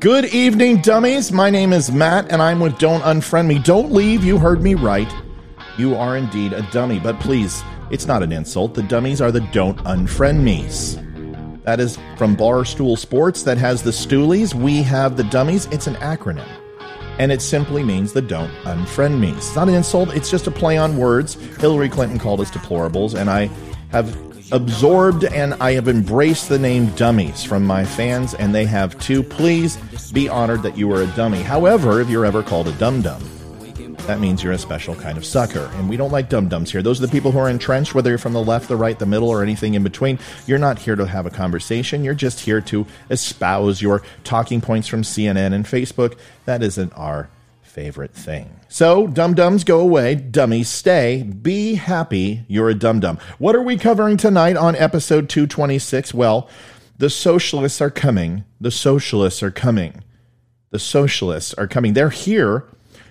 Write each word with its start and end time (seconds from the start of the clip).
Good 0.00 0.26
evening, 0.26 0.80
dummies. 0.80 1.32
My 1.32 1.50
name 1.50 1.72
is 1.72 1.90
Matt, 1.90 2.30
and 2.30 2.40
I'm 2.40 2.60
with 2.60 2.78
Don't 2.78 3.00
Unfriend 3.00 3.48
Me. 3.48 3.58
Don't 3.58 3.90
leave. 3.90 4.22
You 4.22 4.38
heard 4.38 4.62
me 4.62 4.74
right. 4.74 5.12
You 5.76 5.96
are 5.96 6.16
indeed 6.16 6.52
a 6.52 6.62
dummy, 6.70 7.00
but 7.00 7.18
please, 7.18 7.64
it's 7.90 8.06
not 8.06 8.22
an 8.22 8.30
insult. 8.30 8.74
The 8.74 8.84
dummies 8.84 9.20
are 9.20 9.32
the 9.32 9.40
Don't 9.40 9.76
Unfriend 9.78 10.42
Me's. 10.42 11.00
That 11.64 11.80
is 11.80 11.98
from 12.16 12.36
Barstool 12.36 12.96
Sports, 12.96 13.42
that 13.42 13.58
has 13.58 13.82
the 13.82 13.90
Stoolies. 13.90 14.54
We 14.54 14.84
have 14.84 15.16
the 15.16 15.24
dummies. 15.24 15.66
It's 15.66 15.88
an 15.88 15.96
acronym. 15.96 16.46
And 17.18 17.32
it 17.32 17.42
simply 17.42 17.82
means 17.82 18.12
the 18.12 18.22
Don't 18.22 18.54
Unfriend 18.62 19.18
Me. 19.18 19.32
It's 19.32 19.56
not 19.56 19.68
an 19.68 19.74
insult, 19.74 20.14
it's 20.14 20.30
just 20.30 20.46
a 20.46 20.52
play 20.52 20.76
on 20.76 20.96
words. 20.96 21.34
Hillary 21.58 21.88
Clinton 21.88 22.20
called 22.20 22.40
us 22.40 22.52
deplorables, 22.52 23.18
and 23.18 23.28
I 23.28 23.50
have 23.90 24.27
absorbed 24.52 25.24
and 25.24 25.54
I 25.54 25.72
have 25.72 25.88
embraced 25.88 26.48
the 26.48 26.58
name 26.58 26.86
dummies 26.90 27.44
from 27.44 27.64
my 27.64 27.84
fans, 27.84 28.34
and 28.34 28.54
they 28.54 28.64
have 28.66 28.98
too. 29.00 29.22
Please 29.22 29.76
be 30.12 30.28
honored 30.28 30.62
that 30.62 30.76
you 30.76 30.92
are 30.92 31.02
a 31.02 31.06
dummy. 31.08 31.42
However, 31.42 32.00
if 32.00 32.08
you're 32.08 32.24
ever 32.24 32.42
called 32.42 32.68
a 32.68 32.72
dum 32.72 33.02
dum, 33.02 33.22
that 34.06 34.20
means 34.20 34.42
you're 34.42 34.54
a 34.54 34.58
special 34.58 34.94
kind 34.94 35.18
of 35.18 35.26
sucker. 35.26 35.70
And 35.74 35.88
we 35.88 35.98
don't 35.98 36.10
like 36.10 36.30
dum 36.30 36.48
dums 36.48 36.72
here. 36.72 36.80
Those 36.80 36.98
are 36.98 37.06
the 37.06 37.12
people 37.12 37.30
who 37.30 37.38
are 37.38 37.50
entrenched, 37.50 37.94
whether 37.94 38.08
you're 38.08 38.18
from 38.18 38.32
the 38.32 38.42
left, 38.42 38.68
the 38.68 38.76
right, 38.76 38.98
the 38.98 39.04
middle, 39.04 39.28
or 39.28 39.42
anything 39.42 39.74
in 39.74 39.82
between. 39.82 40.18
You're 40.46 40.58
not 40.58 40.78
here 40.78 40.96
to 40.96 41.04
have 41.04 41.26
a 41.26 41.30
conversation. 41.30 42.02
You're 42.02 42.14
just 42.14 42.40
here 42.40 42.62
to 42.62 42.86
espouse 43.10 43.82
your 43.82 44.02
talking 44.24 44.62
points 44.62 44.88
from 44.88 45.02
CNN 45.02 45.52
and 45.52 45.66
Facebook. 45.66 46.16
That 46.46 46.62
isn't 46.62 46.92
our 46.94 47.28
favorite 47.78 48.12
thing. 48.12 48.58
So, 48.68 49.06
dum 49.06 49.34
dums 49.34 49.62
go 49.62 49.78
away, 49.78 50.16
dummies 50.16 50.68
stay. 50.68 51.22
Be 51.22 51.74
happy 51.74 52.44
you're 52.48 52.68
a 52.68 52.74
dum 52.74 52.98
dum. 52.98 53.18
What 53.38 53.54
are 53.54 53.62
we 53.62 53.78
covering 53.78 54.16
tonight 54.16 54.56
on 54.56 54.74
episode 54.74 55.28
226? 55.28 56.12
Well, 56.12 56.50
the 56.98 57.08
socialists 57.08 57.80
are 57.80 57.88
coming. 57.88 58.44
The 58.60 58.72
socialists 58.72 59.44
are 59.44 59.52
coming. 59.52 60.02
The 60.70 60.80
socialists 60.80 61.54
are 61.54 61.68
coming. 61.68 61.92
They're 61.92 62.10
here. 62.10 62.64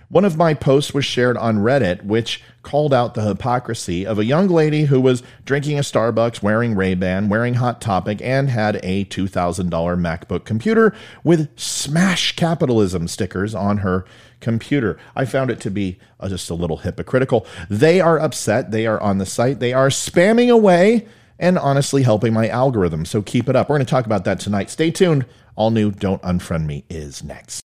One 0.10 0.26
of 0.26 0.38
my 0.38 0.54
posts 0.54 0.94
was 0.94 1.06
shared 1.06 1.38
on 1.38 1.60
Reddit, 1.60 2.04
which 2.04 2.42
called 2.62 2.94
out 2.94 3.14
the 3.14 3.23
hypocrisy 3.23 4.06
of 4.06 4.20
a 4.20 4.26
young 4.26 4.48
lady 4.48 4.86
who 4.86 5.00
was 5.00 5.23
drinking 5.45 5.78
a 5.78 5.82
Starbucks, 5.82 6.42
wearing 6.42 6.76
Ray-Ban, 6.76 7.30
wearing 7.30 7.56
Hot 7.56 7.80
Topic, 7.80 8.22
and 8.22 8.50
had 8.50 8.82
a 8.84 9.06
$2,000 9.06 9.70
MacBook 9.70 10.44
computer 10.44 10.94
with 11.23 11.50
Smash 11.58 12.36
Capitalism 12.36 13.08
stickers 13.08 13.56
on 13.56 13.80
her 13.80 14.06
computer. 14.39 14.97
I 15.16 15.25
found 15.25 15.49
it 15.52 15.59
to 15.61 15.71
be 15.71 15.99
uh, 16.19 16.30
just 16.30 16.49
a 16.49 16.53
little 16.53 16.77
hypocritical. 16.77 17.45
They 17.69 18.02
are 18.02 18.19
upset. 18.19 18.71
They 18.71 18.85
are 18.85 18.99
on 19.02 19.17
the 19.17 19.25
site. 19.25 19.59
They 19.59 19.73
are 19.73 19.89
spamming 19.89 20.52
away 20.52 21.07
and 21.39 21.57
honestly 21.57 22.03
helping 22.03 22.33
my 22.33 22.47
algorithm. 22.47 23.05
So 23.05 23.21
keep 23.21 23.47
it 23.49 23.55
up. 23.55 23.69
We're 23.69 23.77
going 23.77 23.85
to 23.85 23.89
talk 23.89 24.05
about 24.05 24.25
that 24.25 24.39
tonight. 24.39 24.69
Stay 24.69 24.91
tuned. 24.91 25.25
All 25.55 25.71
new 25.71 25.91
Don't 25.91 26.21
Unfriend 26.21 26.65
Me 26.65 26.85
is 26.89 27.23
next. 27.23 27.61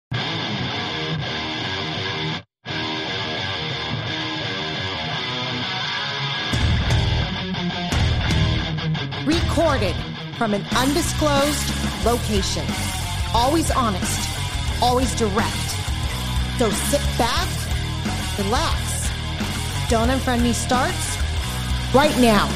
Recorded 9.27 9.97
from 10.37 10.55
an 10.55 10.65
undisclosed 10.77 12.05
location. 12.05 12.65
Always 13.35 13.71
honest, 13.71 14.31
always 14.81 15.15
direct. 15.17 15.78
So 16.59 16.69
sit 16.71 17.01
back, 17.17 17.49
relax. 18.37 19.09
Don't 19.89 20.09
Unfriend 20.09 20.43
Me 20.43 20.53
starts 20.53 21.17
right 21.95 22.19
now. 22.19 22.49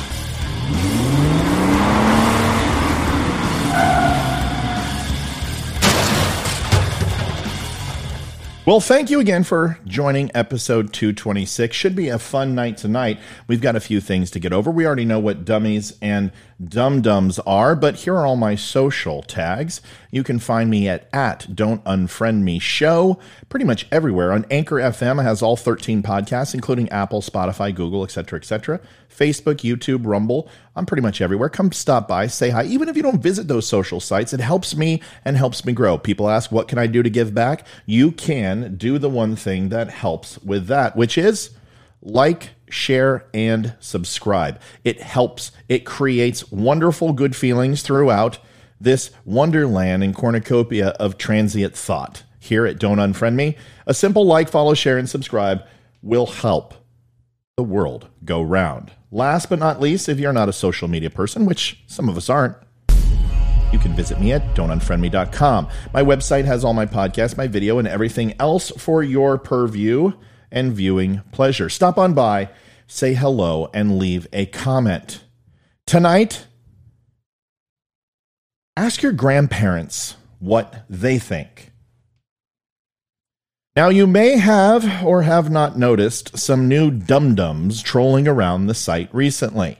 Well, 8.64 8.80
thank 8.80 9.10
you 9.10 9.20
again 9.20 9.44
for 9.44 9.78
joining 9.86 10.30
episode 10.34 10.92
226. 10.92 11.76
Should 11.76 11.94
be 11.94 12.08
a 12.08 12.18
fun 12.18 12.54
night 12.54 12.78
tonight. 12.78 13.20
We've 13.46 13.60
got 13.60 13.76
a 13.76 13.80
few 13.80 14.00
things 14.00 14.30
to 14.32 14.40
get 14.40 14.52
over. 14.52 14.70
We 14.70 14.86
already 14.86 15.04
know 15.04 15.18
what 15.18 15.44
dummies 15.44 15.96
and 16.00 16.30
dum 16.64 17.00
dums 17.02 17.38
are, 17.40 17.74
but 17.74 17.96
here 17.96 18.14
are 18.14 18.26
all 18.26 18.36
my 18.36 18.54
social 18.54 19.22
tags. 19.22 19.80
You 20.10 20.22
can 20.22 20.38
find 20.38 20.70
me 20.70 20.88
at, 20.88 21.08
at 21.12 21.54
Don't 21.54 21.84
Unfriend 21.84 22.42
Me 22.42 22.58
Show 22.58 23.18
pretty 23.48 23.64
much 23.64 23.86
everywhere. 23.90 24.32
On 24.32 24.46
Anchor 24.50 24.76
FM 24.76 25.22
has 25.22 25.42
all 25.42 25.56
13 25.56 26.02
podcasts, 26.02 26.54
including 26.54 26.88
Apple, 26.90 27.20
Spotify, 27.22 27.74
Google, 27.74 28.04
etc., 28.04 28.38
etc. 28.38 28.80
Facebook, 29.08 29.56
YouTube, 29.56 30.06
Rumble. 30.06 30.48
I'm 30.74 30.86
pretty 30.86 31.02
much 31.02 31.20
everywhere. 31.20 31.48
Come 31.48 31.72
stop 31.72 32.08
by, 32.08 32.26
say 32.26 32.50
hi. 32.50 32.64
Even 32.64 32.88
if 32.88 32.96
you 32.96 33.02
don't 33.02 33.22
visit 33.22 33.48
those 33.48 33.66
social 33.66 34.00
sites, 34.00 34.32
it 34.32 34.40
helps 34.40 34.76
me 34.76 35.02
and 35.24 35.36
helps 35.36 35.64
me 35.64 35.72
grow. 35.72 35.98
People 35.98 36.30
ask, 36.30 36.50
what 36.50 36.68
can 36.68 36.78
I 36.78 36.86
do 36.86 37.02
to 37.02 37.10
give 37.10 37.34
back? 37.34 37.66
You 37.86 38.12
can 38.12 38.76
do 38.76 38.98
the 38.98 39.10
one 39.10 39.36
thing 39.36 39.68
that 39.70 39.90
helps 39.90 40.38
with 40.38 40.66
that, 40.66 40.96
which 40.96 41.18
is 41.18 41.50
like, 42.00 42.50
share, 42.72 43.26
and 43.32 43.74
subscribe. 43.80 44.60
It 44.84 45.00
helps. 45.00 45.52
It 45.68 45.84
creates 45.84 46.50
wonderful, 46.50 47.12
good 47.12 47.36
feelings 47.36 47.82
throughout 47.82 48.38
this 48.80 49.10
wonderland 49.24 50.02
and 50.02 50.14
cornucopia 50.14 50.88
of 50.88 51.16
transient 51.16 51.76
thought. 51.76 52.24
Here 52.38 52.66
at 52.66 52.80
Don't 52.80 52.98
Unfriend 52.98 53.34
Me, 53.34 53.56
a 53.86 53.94
simple 53.94 54.26
like, 54.26 54.48
follow, 54.48 54.74
share, 54.74 54.98
and 54.98 55.08
subscribe 55.08 55.62
will 56.02 56.26
help 56.26 56.74
the 57.56 57.62
world 57.62 58.08
go 58.24 58.42
round. 58.42 58.90
Last 59.12 59.48
but 59.48 59.60
not 59.60 59.80
least, 59.80 60.08
if 60.08 60.18
you're 60.18 60.32
not 60.32 60.48
a 60.48 60.52
social 60.52 60.88
media 60.88 61.10
person, 61.10 61.46
which 61.46 61.84
some 61.86 62.08
of 62.08 62.16
us 62.16 62.28
aren't, 62.28 62.56
you 63.72 63.78
can 63.78 63.94
visit 63.94 64.20
me 64.20 64.32
at 64.32 64.54
don'tunfriendme.com. 64.54 65.68
My 65.94 66.02
website 66.02 66.44
has 66.44 66.64
all 66.64 66.74
my 66.74 66.86
podcasts, 66.86 67.36
my 67.36 67.46
video, 67.46 67.78
and 67.78 67.86
everything 67.86 68.34
else 68.40 68.70
for 68.70 69.02
your 69.02 69.38
purview 69.38 70.12
and 70.52 70.72
viewing 70.72 71.22
pleasure. 71.32 71.68
Stop 71.68 71.98
on 71.98 72.14
by, 72.14 72.50
say 72.86 73.14
hello, 73.14 73.70
and 73.74 73.98
leave 73.98 74.28
a 74.32 74.46
comment. 74.46 75.24
Tonight, 75.86 76.46
ask 78.76 79.02
your 79.02 79.12
grandparents 79.12 80.16
what 80.38 80.84
they 80.88 81.18
think. 81.18 81.70
Now, 83.74 83.88
you 83.88 84.06
may 84.06 84.36
have 84.36 85.02
or 85.02 85.22
have 85.22 85.50
not 85.50 85.78
noticed 85.78 86.36
some 86.36 86.68
new 86.68 86.90
dum 86.90 87.34
dums 87.34 87.82
trolling 87.82 88.28
around 88.28 88.66
the 88.66 88.74
site 88.74 89.08
recently. 89.14 89.78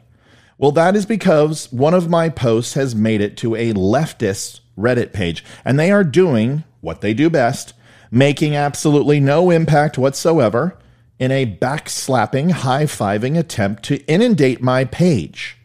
Well, 0.56 0.72
that 0.72 0.97
is 0.97 1.04
because 1.04 1.71
one 1.71 1.93
of 1.93 2.09
my 2.09 2.31
posts 2.31 2.72
has 2.75 2.94
made 2.94 3.21
it 3.21 3.37
to 3.39 3.54
a 3.54 3.75
leftist 3.75 4.60
Reddit 4.78 5.12
page, 5.12 5.44
and 5.65 5.78
they 5.78 5.91
are 5.91 6.04
doing 6.04 6.65
what 6.81 7.03
they 7.03 7.12
do 7.12 7.28
best, 7.28 7.75
making 8.12 8.55
absolutely 8.55 9.19
no 9.19 9.50
impact 9.50 9.97
whatsoever 9.97 10.78
in 11.19 11.33
a 11.33 11.47
backslapping, 11.47 12.50
high 12.50 12.84
fiving 12.84 13.39
attempt 13.39 13.83
to 13.84 14.05
inundate 14.06 14.61
my 14.61 14.84
page. 14.84 15.56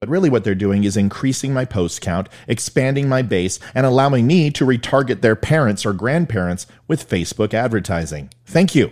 But 0.00 0.08
really, 0.08 0.30
what 0.30 0.44
they're 0.44 0.54
doing 0.54 0.82
is 0.82 0.96
increasing 0.96 1.52
my 1.52 1.64
post 1.64 2.00
count, 2.00 2.28
expanding 2.48 3.08
my 3.08 3.22
base, 3.22 3.60
and 3.74 3.84
allowing 3.84 4.26
me 4.26 4.50
to 4.50 4.64
retarget 4.64 5.20
their 5.20 5.36
parents 5.36 5.84
or 5.84 5.92
grandparents 5.92 6.66
with 6.88 7.08
Facebook 7.08 7.54
advertising. 7.54 8.30
Thank 8.46 8.74
you. 8.74 8.90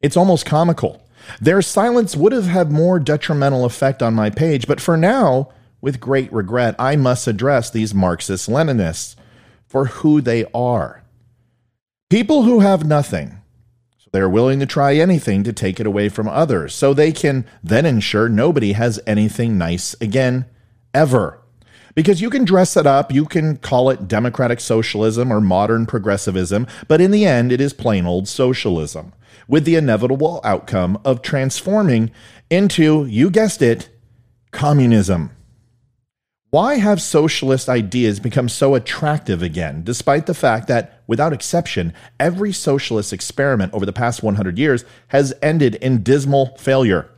It's 0.00 0.16
almost 0.16 0.46
comical. 0.46 1.06
Their 1.40 1.62
silence 1.62 2.16
would 2.16 2.32
have 2.32 2.46
had 2.46 2.72
more 2.72 2.98
detrimental 2.98 3.64
effect 3.64 4.02
on 4.02 4.14
my 4.14 4.30
page, 4.30 4.66
but 4.66 4.80
for 4.80 4.96
now, 4.96 5.50
with 5.80 6.00
great 6.00 6.32
regret, 6.32 6.74
I 6.78 6.96
must 6.96 7.26
address 7.26 7.70
these 7.70 7.94
Marxist 7.94 8.48
Leninists 8.48 9.16
for 9.66 9.84
who 9.86 10.20
they 10.20 10.46
are. 10.54 11.03
People 12.14 12.44
who 12.44 12.60
have 12.60 12.86
nothing. 12.86 13.40
So 13.98 14.08
they're 14.12 14.28
willing 14.28 14.60
to 14.60 14.66
try 14.66 14.94
anything 14.94 15.42
to 15.42 15.52
take 15.52 15.80
it 15.80 15.86
away 15.88 16.08
from 16.08 16.28
others, 16.28 16.72
so 16.72 16.94
they 16.94 17.10
can 17.10 17.44
then 17.60 17.84
ensure 17.84 18.28
nobody 18.28 18.74
has 18.74 19.00
anything 19.04 19.58
nice 19.58 19.96
again, 20.00 20.44
ever. 20.94 21.40
Because 21.96 22.20
you 22.20 22.30
can 22.30 22.44
dress 22.44 22.76
it 22.76 22.86
up, 22.86 23.12
you 23.12 23.24
can 23.24 23.56
call 23.56 23.90
it 23.90 24.06
democratic 24.06 24.60
socialism 24.60 25.32
or 25.32 25.40
modern 25.40 25.86
progressivism, 25.86 26.68
but 26.86 27.00
in 27.00 27.10
the 27.10 27.26
end, 27.26 27.50
it 27.50 27.60
is 27.60 27.72
plain 27.72 28.06
old 28.06 28.28
socialism, 28.28 29.12
with 29.48 29.64
the 29.64 29.74
inevitable 29.74 30.40
outcome 30.44 31.00
of 31.04 31.20
transforming 31.20 32.12
into, 32.48 33.06
you 33.06 33.28
guessed 33.28 33.60
it, 33.60 33.88
Communism. 34.52 35.33
Why 36.54 36.76
have 36.76 37.02
socialist 37.02 37.68
ideas 37.68 38.20
become 38.20 38.48
so 38.48 38.76
attractive 38.76 39.42
again, 39.42 39.82
despite 39.82 40.26
the 40.26 40.34
fact 40.34 40.68
that, 40.68 41.02
without 41.08 41.32
exception, 41.32 41.92
every 42.20 42.52
socialist 42.52 43.12
experiment 43.12 43.74
over 43.74 43.84
the 43.84 43.92
past 43.92 44.22
100 44.22 44.56
years 44.56 44.84
has 45.08 45.34
ended 45.42 45.74
in 45.74 46.04
dismal 46.04 46.56
failure? 46.56 47.10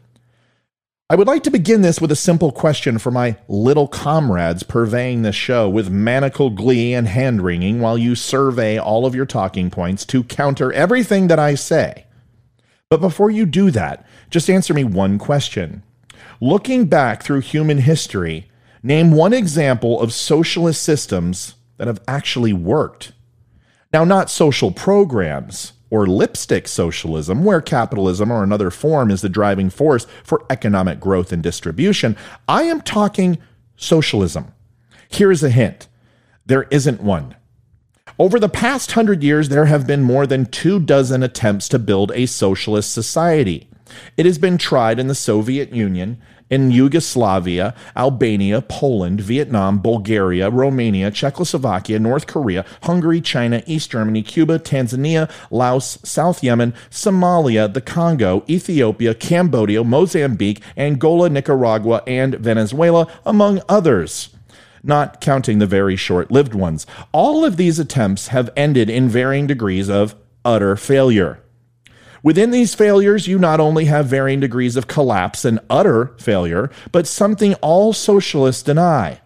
I 1.11 1.17
would 1.17 1.27
like 1.27 1.43
to 1.43 1.51
begin 1.51 1.83
this 1.83 2.01
with 2.01 2.11
a 2.11 2.17
simple 2.17 2.51
question 2.51 2.97
for 2.97 3.11
my 3.11 3.37
little 3.47 3.87
comrades 3.87 4.63
purveying 4.63 5.21
this 5.21 5.37
show 5.37 5.69
with 5.69 5.91
manacled 5.91 6.57
glee 6.57 6.95
and 6.95 7.07
hand 7.07 7.43
wringing 7.43 7.83
while 7.83 7.99
you 7.99 8.15
survey 8.15 8.79
all 8.79 9.05
of 9.05 9.15
your 9.15 9.27
talking 9.27 9.69
points 9.69 10.07
to 10.07 10.25
counter 10.25 10.73
everything 10.73 11.27
that 11.27 11.39
I 11.39 11.57
say. 11.57 12.07
But 12.89 13.03
before 13.03 13.31
you 13.31 13.45
do 13.45 13.71
that, 13.73 14.07
just 14.31 14.49
answer 14.49 14.73
me 14.73 14.85
one 14.85 15.19
question. 15.19 15.83
Looking 16.41 16.87
back 16.87 17.23
through 17.23 17.41
human 17.41 17.77
history, 17.77 18.49
Name 18.87 19.11
one 19.11 19.33
example 19.33 20.01
of 20.01 20.13
socialist 20.13 20.81
systems 20.81 21.57
that 21.77 21.89
have 21.89 22.01
actually 22.07 22.53
worked. 22.53 23.11
Now, 23.93 24.05
not 24.05 24.31
social 24.31 24.71
programs 24.71 25.73
or 25.91 26.07
lipstick 26.07 26.69
socialism, 26.69 27.43
where 27.43 27.61
capitalism 27.61 28.31
or 28.31 28.45
another 28.45 28.71
form 28.71 29.11
is 29.11 29.23
the 29.23 29.29
driving 29.29 29.71
force 29.71 30.07
for 30.23 30.47
economic 30.51 31.01
growth 31.01 31.33
and 31.33 31.43
distribution. 31.43 32.17
I 32.47 32.63
am 32.63 32.81
talking 32.81 33.39
socialism. 33.75 34.53
Here's 35.09 35.43
a 35.43 35.51
hint 35.51 35.89
there 36.47 36.69
isn't 36.71 37.03
one. 37.03 37.35
Over 38.21 38.39
the 38.39 38.49
past 38.49 38.93
hundred 38.93 39.25
years, 39.25 39.49
there 39.49 39.65
have 39.65 39.89
been 39.89 40.05
more 40.05 40.29
than 40.29 40.47
two 40.47 40.79
dozen 40.79 41.25
attempts 41.25 41.69
to 41.71 41.81
build 41.81 42.13
a 42.15 42.27
socialist 42.27 42.93
society. 42.93 43.69
It 44.17 44.27
has 44.27 44.39
been 44.39 44.59
tried 44.59 45.01
in 45.01 45.09
the 45.09 45.15
Soviet 45.17 45.73
Union, 45.73 46.23
in 46.51 46.71
Yugoslavia, 46.71 47.75
Albania, 47.97 48.61
Poland, 48.63 49.21
Vietnam, 49.21 49.79
Bulgaria, 49.79 50.51
Romania, 50.51 51.11
Czechoslovakia, 51.11 51.99
North 51.99 52.27
Korea, 52.27 52.65
Hungary, 52.83 53.21
China, 53.21 53.63
East 53.67 53.91
Germany, 53.91 54.23
Cuba, 54.23 54.59
Tanzania, 54.59 55.31
Laos, 55.51 55.99
South 56.05 56.43
Yemen, 56.43 56.73
Somalia, 56.91 57.73
the 57.73 57.81
Congo, 57.81 58.45
Ethiopia, 58.49 59.15
Cambodia, 59.15 59.83
Mozambique, 59.83 60.63
Angola, 60.77 61.29
Nicaragua, 61.29 62.03
and 62.07 62.37
Venezuela, 62.37 63.09
among 63.25 63.61
others 63.69 64.31
not 64.83 65.21
counting 65.21 65.59
the 65.59 65.67
very 65.67 65.97
short 65.97 66.31
lived 66.31 66.55
ones. 66.55 66.87
All 67.11 67.45
of 67.45 67.57
these 67.57 67.81
attempts 67.81 68.29
have 68.29 68.51
ended 68.57 68.89
in 68.89 69.09
varying 69.09 69.49
degrees 69.49 69.91
of 69.91 70.15
utter 70.45 70.77
failure. 70.77 71.41
Within 72.23 72.51
these 72.51 72.75
failures, 72.75 73.27
you 73.27 73.39
not 73.39 73.61
only 73.61 73.87
have 73.87 74.07
varying 74.07 74.41
degrees 74.41 74.77
of 74.77 74.87
collapse 74.87 75.45
and 75.45 75.61
utter 75.69 76.15
failure, 76.19 76.71
but 76.93 77.07
something 77.07 77.55
all 77.55 77.93
socialists 77.93 78.63
deny 78.63 79.21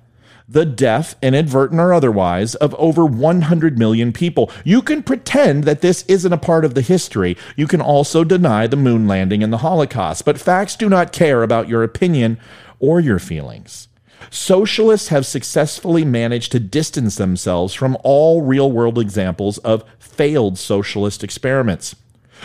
the 0.51 0.67
death, 0.67 1.15
inadvertent 1.23 1.81
or 1.81 1.95
otherwise, 1.95 2.57
of 2.57 2.75
over 2.75 3.07
100 3.07 3.79
million 3.79 4.13
people. 4.13 4.51
You 4.65 4.83
can 4.83 5.05
pretend 5.05 5.63
that 5.63 5.81
this 5.81 6.05
isn't 6.09 6.33
a 6.33 6.39
part 6.39 6.65
of 6.65 6.75
the 6.75 6.81
history. 6.81 7.37
You 7.55 7.69
can 7.69 7.81
also 7.81 8.25
deny 8.25 8.67
the 8.67 8.77
moon 8.77 9.07
landing 9.07 9.45
and 9.45 9.53
the 9.53 9.59
Holocaust, 9.59 10.25
but 10.25 10.41
facts 10.41 10.75
do 10.75 10.89
not 10.89 11.13
care 11.13 11.45
about 11.45 11.69
your 11.69 11.85
opinion 11.85 12.37
or 12.81 12.99
your 12.99 13.21
feelings. 13.21 13.87
Socialists 14.29 15.09
have 15.09 15.25
successfully 15.25 16.05
managed 16.05 16.51
to 16.53 16.61
distance 16.61 17.15
themselves 17.15 17.73
from 17.73 17.97
all 18.03 18.43
real 18.43 18.71
world 18.73 18.99
examples 18.99 19.59
of 19.59 19.85
failed 20.01 20.59
socialist 20.59 21.23
experiments. 21.23 21.95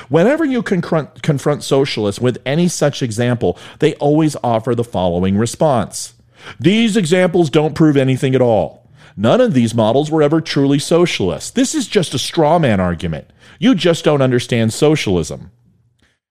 Whenever 0.09 0.45
you 0.45 0.61
confront, 0.61 1.21
confront 1.21 1.63
socialists 1.63 2.21
with 2.21 2.41
any 2.45 2.67
such 2.67 3.01
example, 3.01 3.57
they 3.79 3.95
always 3.95 4.35
offer 4.43 4.75
the 4.75 4.83
following 4.83 5.37
response 5.37 6.13
These 6.59 6.97
examples 6.97 7.49
don't 7.49 7.75
prove 7.75 7.97
anything 7.97 8.35
at 8.35 8.41
all. 8.41 8.89
None 9.17 9.39
of 9.39 9.53
these 9.53 9.73
models 9.73 10.11
were 10.11 10.21
ever 10.21 10.41
truly 10.41 10.79
socialist. 10.79 11.55
This 11.55 11.73
is 11.73 11.87
just 11.87 12.13
a 12.13 12.19
straw 12.19 12.59
man 12.59 12.79
argument. 12.79 13.31
You 13.59 13.73
just 13.75 14.03
don't 14.03 14.21
understand 14.21 14.73
socialism. 14.73 15.51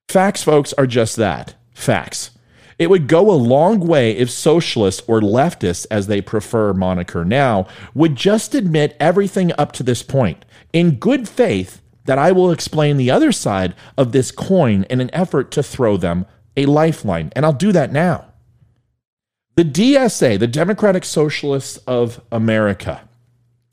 Facts, 0.09 0.43
folks, 0.43 0.73
are 0.75 0.87
just 0.87 1.17
that 1.17 1.55
facts. 1.73 2.31
It 2.79 2.91
would 2.91 3.07
go 3.07 3.31
a 3.31 3.33
long 3.33 3.81
way 3.81 4.17
if 4.17 4.31
socialists 4.31 5.03
or 5.07 5.21
leftists, 5.21 5.87
as 5.91 6.07
they 6.07 6.21
prefer 6.21 6.73
moniker 6.73 7.25
now, 7.25 7.67
would 7.95 8.17
just 8.17 8.55
admit 8.55 8.97
everything 8.99 9.53
up 9.57 9.73
to 9.73 9.83
this 9.83 10.03
point 10.03 10.45
in 10.73 10.97
good 10.97 11.29
faith 11.29 11.81
that 12.05 12.19
I 12.19 12.33
will 12.33 12.51
explain 12.51 12.97
the 12.97 13.11
other 13.11 13.33
side 13.33 13.75
of 13.97 14.13
this 14.13 14.31
coin 14.31 14.85
in 14.91 15.01
an 15.01 15.15
effort 15.15 15.51
to 15.53 15.63
throw 15.63 15.97
them 15.97 16.27
a 16.57 16.67
lifeline. 16.67 17.33
And 17.35 17.45
I'll 17.45 17.53
do 17.53 17.73
that 17.73 17.93
now. 17.93 18.27
The 19.57 19.65
DSA, 19.65 20.39
the 20.39 20.47
Democratic 20.47 21.05
Socialists 21.05 21.77
of 21.87 22.21
America, 22.33 23.09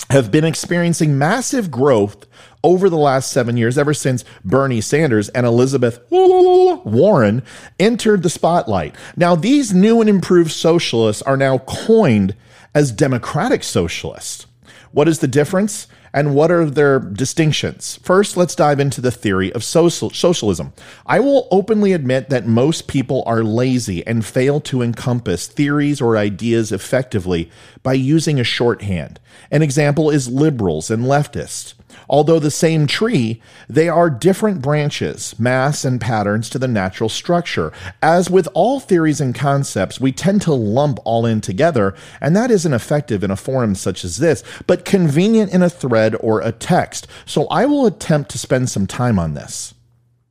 have 0.10 0.30
been 0.32 0.44
experiencing 0.44 1.18
massive 1.18 1.72
growth 1.72 2.28
over 2.64 2.90
the 2.90 2.98
last 2.98 3.32
seven 3.32 3.58
years, 3.58 3.78
ever 3.78 3.94
since 3.94 4.24
Bernie 4.44 4.82
Sanders 4.82 5.30
and 5.30 5.46
Elizabeth 5.46 6.00
Warren 6.10 7.44
entered 7.80 8.22
the 8.22 8.30
spotlight. 8.30 8.96
Now, 9.16 9.36
these 9.36 9.74
new 9.74 10.02
and 10.02 10.10
improved 10.10 10.52
socialists 10.52 11.22
are 11.24 11.38
now 11.38 11.60
coined 11.60 12.36
as 12.76 12.92
democratic 12.92 13.64
socialists. 13.64 14.46
What 14.92 15.08
is 15.08 15.20
the 15.20 15.28
difference? 15.28 15.88
And 16.14 16.36
what 16.36 16.52
are 16.52 16.66
their 16.66 17.00
distinctions? 17.00 18.00
First, 18.04 18.36
let's 18.36 18.56
dive 18.56 18.80
into 18.80 19.02
the 19.02 19.12
theory 19.12 19.52
of 19.54 19.64
social, 19.64 20.10
socialism. 20.10 20.74
I 21.06 21.20
will 21.20 21.48
openly 21.52 21.94
admit 21.94 22.30
that 22.30 22.46
most 22.46 22.88
people 22.88 23.24
are 23.26 23.44
lazy 23.44 24.06
and 24.06 24.26
fail 24.26 24.60
to 24.62 24.82
encompass 24.82 25.48
theories 25.48 26.02
or 26.02 26.18
ideas 26.18 26.72
effectively 26.72 27.50
by 27.84 27.94
using 27.94 28.40
a 28.40 28.44
shorthand. 28.44 29.20
An 29.50 29.62
example 29.62 30.10
is 30.10 30.28
liberals 30.28 30.92
and 30.92 31.06
leftists. 31.06 31.74
Although 32.10 32.40
the 32.40 32.52
same 32.52 32.88
tree, 32.88 33.42
they 33.70 33.90
are 33.90 34.10
different 34.10 34.62
branches, 34.62 35.38
mass, 35.40 35.86
and 35.86 36.00
patterns 36.00 36.50
to 36.50 36.60
the 36.60 36.68
natural 36.68 37.10
structure. 37.10 37.72
As 38.02 38.30
with 38.30 38.48
all 38.54 38.80
theories 38.80 39.22
and 39.22 39.34
concepts, 39.34 40.00
we 40.00 40.12
tend 40.12 40.42
to 40.44 40.54
lump 40.54 41.00
all 41.06 41.26
in 41.26 41.42
together, 41.42 41.94
and 42.20 42.36
that 42.36 42.52
isn't 42.52 42.74
effective 42.74 43.24
in 43.24 43.32
a 43.32 43.36
forum 43.36 43.76
such 43.76 44.04
as 44.04 44.18
this, 44.18 44.44
but 44.68 44.86
convenient 44.86 45.54
in 45.54 45.62
a 45.62 45.70
thread 45.70 46.16
or 46.20 46.42
a 46.42 46.52
text. 46.52 47.08
So 47.26 47.48
I 47.48 47.66
will 47.66 47.86
attempt 47.86 48.32
to 48.32 48.38
spend 48.38 48.70
some 48.70 48.88
time 48.88 49.20
on 49.20 49.34
this. 49.34 49.74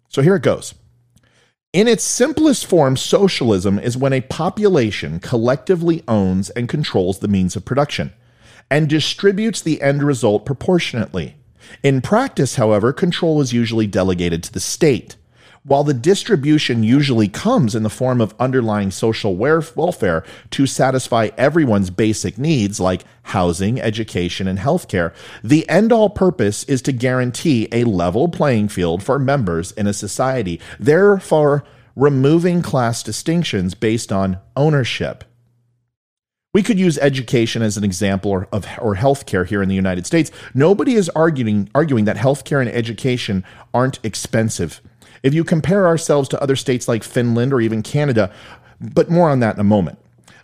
So 0.08 0.22
here 0.22 0.36
it 0.36 0.42
goes. 0.42 0.74
In 1.72 1.86
its 1.86 2.02
simplest 2.02 2.66
form, 2.66 2.96
socialism 2.96 3.78
is 3.78 3.96
when 3.96 4.12
a 4.12 4.22
population 4.22 5.20
collectively 5.20 6.02
owns 6.08 6.50
and 6.50 6.68
controls 6.68 7.20
the 7.20 7.28
means 7.28 7.54
of 7.54 7.64
production 7.64 8.12
and 8.68 8.88
distributes 8.88 9.60
the 9.60 9.80
end 9.80 10.02
result 10.02 10.44
proportionately. 10.44 11.36
In 11.82 12.00
practice, 12.00 12.56
however, 12.56 12.92
control 12.92 13.40
is 13.40 13.52
usually 13.52 13.86
delegated 13.86 14.42
to 14.44 14.52
the 14.52 14.60
state. 14.60 15.16
While 15.62 15.84
the 15.84 15.92
distribution 15.92 16.82
usually 16.82 17.28
comes 17.28 17.74
in 17.74 17.82
the 17.82 17.90
form 17.90 18.22
of 18.22 18.34
underlying 18.40 18.90
social 18.90 19.36
welfare 19.36 20.24
to 20.52 20.66
satisfy 20.66 21.28
everyone's 21.36 21.90
basic 21.90 22.38
needs 22.38 22.80
like 22.80 23.04
housing, 23.24 23.78
education, 23.78 24.48
and 24.48 24.58
healthcare, 24.58 25.12
the 25.44 25.68
end 25.68 25.92
all 25.92 26.08
purpose 26.08 26.64
is 26.64 26.80
to 26.82 26.92
guarantee 26.92 27.68
a 27.72 27.84
level 27.84 28.26
playing 28.28 28.68
field 28.68 29.02
for 29.02 29.18
members 29.18 29.72
in 29.72 29.86
a 29.86 29.92
society, 29.92 30.58
therefore, 30.78 31.62
removing 31.94 32.62
class 32.62 33.02
distinctions 33.02 33.74
based 33.74 34.10
on 34.10 34.38
ownership. 34.56 35.24
We 36.52 36.64
could 36.64 36.80
use 36.80 36.98
education 36.98 37.62
as 37.62 37.76
an 37.76 37.84
example 37.84 38.32
or, 38.32 38.48
of 38.50 38.66
or 38.80 38.96
healthcare 38.96 39.46
here 39.46 39.62
in 39.62 39.68
the 39.68 39.74
United 39.76 40.04
States. 40.04 40.32
Nobody 40.52 40.94
is 40.94 41.08
arguing 41.10 41.70
arguing 41.76 42.06
that 42.06 42.16
healthcare 42.16 42.60
and 42.60 42.68
education 42.68 43.44
aren't 43.72 44.00
expensive. 44.04 44.80
If 45.22 45.32
you 45.32 45.44
compare 45.44 45.86
ourselves 45.86 46.28
to 46.30 46.42
other 46.42 46.56
states 46.56 46.88
like 46.88 47.04
Finland 47.04 47.52
or 47.52 47.60
even 47.60 47.84
Canada, 47.84 48.32
but 48.80 49.08
more 49.08 49.30
on 49.30 49.38
that 49.40 49.54
in 49.54 49.60
a 49.60 49.64
moment. 49.64 49.98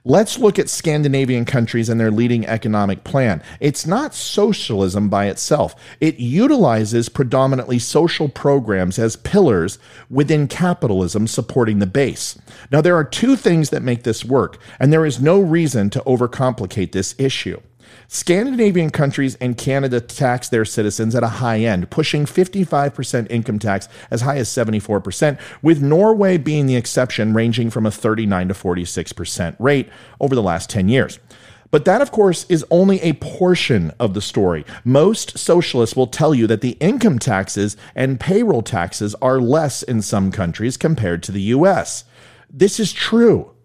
Let's 0.08 0.38
look 0.38 0.56
at 0.60 0.68
Scandinavian 0.68 1.44
countries 1.44 1.88
and 1.88 1.98
their 1.98 2.12
leading 2.12 2.46
economic 2.46 3.02
plan. 3.02 3.42
It's 3.58 3.88
not 3.88 4.14
socialism 4.14 5.08
by 5.08 5.26
itself. 5.26 5.75
It 5.98 6.20
utilizes 6.20 7.08
predominantly 7.08 7.80
social 7.80 8.28
programs 8.28 9.00
as 9.00 9.16
pillars 9.16 9.80
within 10.08 10.46
capitalism 10.46 11.26
supporting 11.26 11.80
the 11.80 11.88
base. 11.88 12.38
Now, 12.70 12.80
there 12.80 12.94
are 12.94 13.02
two 13.02 13.34
things 13.34 13.70
that 13.70 13.82
make 13.82 14.04
this 14.04 14.25
work, 14.25 14.60
and 14.78 14.92
there 14.92 15.04
is 15.04 15.20
no 15.20 15.40
reason 15.40 15.90
to 15.90 16.00
overcomplicate 16.06 16.92
this 16.92 17.16
issue. 17.18 17.60
Scandinavian 18.09 18.90
countries 18.90 19.35
and 19.37 19.57
Canada 19.57 20.00
tax 20.00 20.49
their 20.49 20.64
citizens 20.64 21.14
at 21.14 21.23
a 21.23 21.28
high 21.28 21.61
end, 21.61 21.90
pushing 21.90 22.25
55% 22.25 23.26
income 23.31 23.59
tax 23.59 23.88
as 24.11 24.23
high 24.23 24.37
as 24.37 24.49
74%, 24.49 25.38
with 25.62 25.83
Norway 25.83 26.38
being 26.38 26.66
the 26.66 26.76
exception, 26.76 27.35
ranging 27.35 27.71
from 27.71 27.87
a 27.87 27.90
39 27.90 28.49
to 28.49 28.55
46% 28.55 29.57
rate 29.59 29.88
over 30.21 30.35
the 30.35 30.43
last 30.43 30.71
10 30.71 30.88
years. 30.88 31.19
But 31.71 31.85
that, 31.85 32.00
of 32.00 32.12
course, 32.12 32.47
is 32.49 32.64
only 32.71 33.00
a 33.02 33.14
portion 33.14 33.93
of 33.99 34.14
the 34.14 34.21
story. 34.21 34.64
Most 34.85 35.37
socialists 35.37 35.97
will 35.97 36.07
tell 36.07 36.35
you 36.35 36.47
that 36.47 36.61
the 36.61 36.76
income 36.81 37.19
taxes 37.19 37.76
and 37.95 38.21
payroll 38.21 38.62
taxes 38.62 39.14
are 39.16 39.40
less 39.40 39.83
in 39.83 40.00
some 40.00 40.31
countries 40.31 40.76
compared 40.76 41.23
to 41.25 41.33
the 41.33 41.43
US. 41.43 42.05
This 42.49 42.78
is 42.78 42.93
true. 42.93 43.55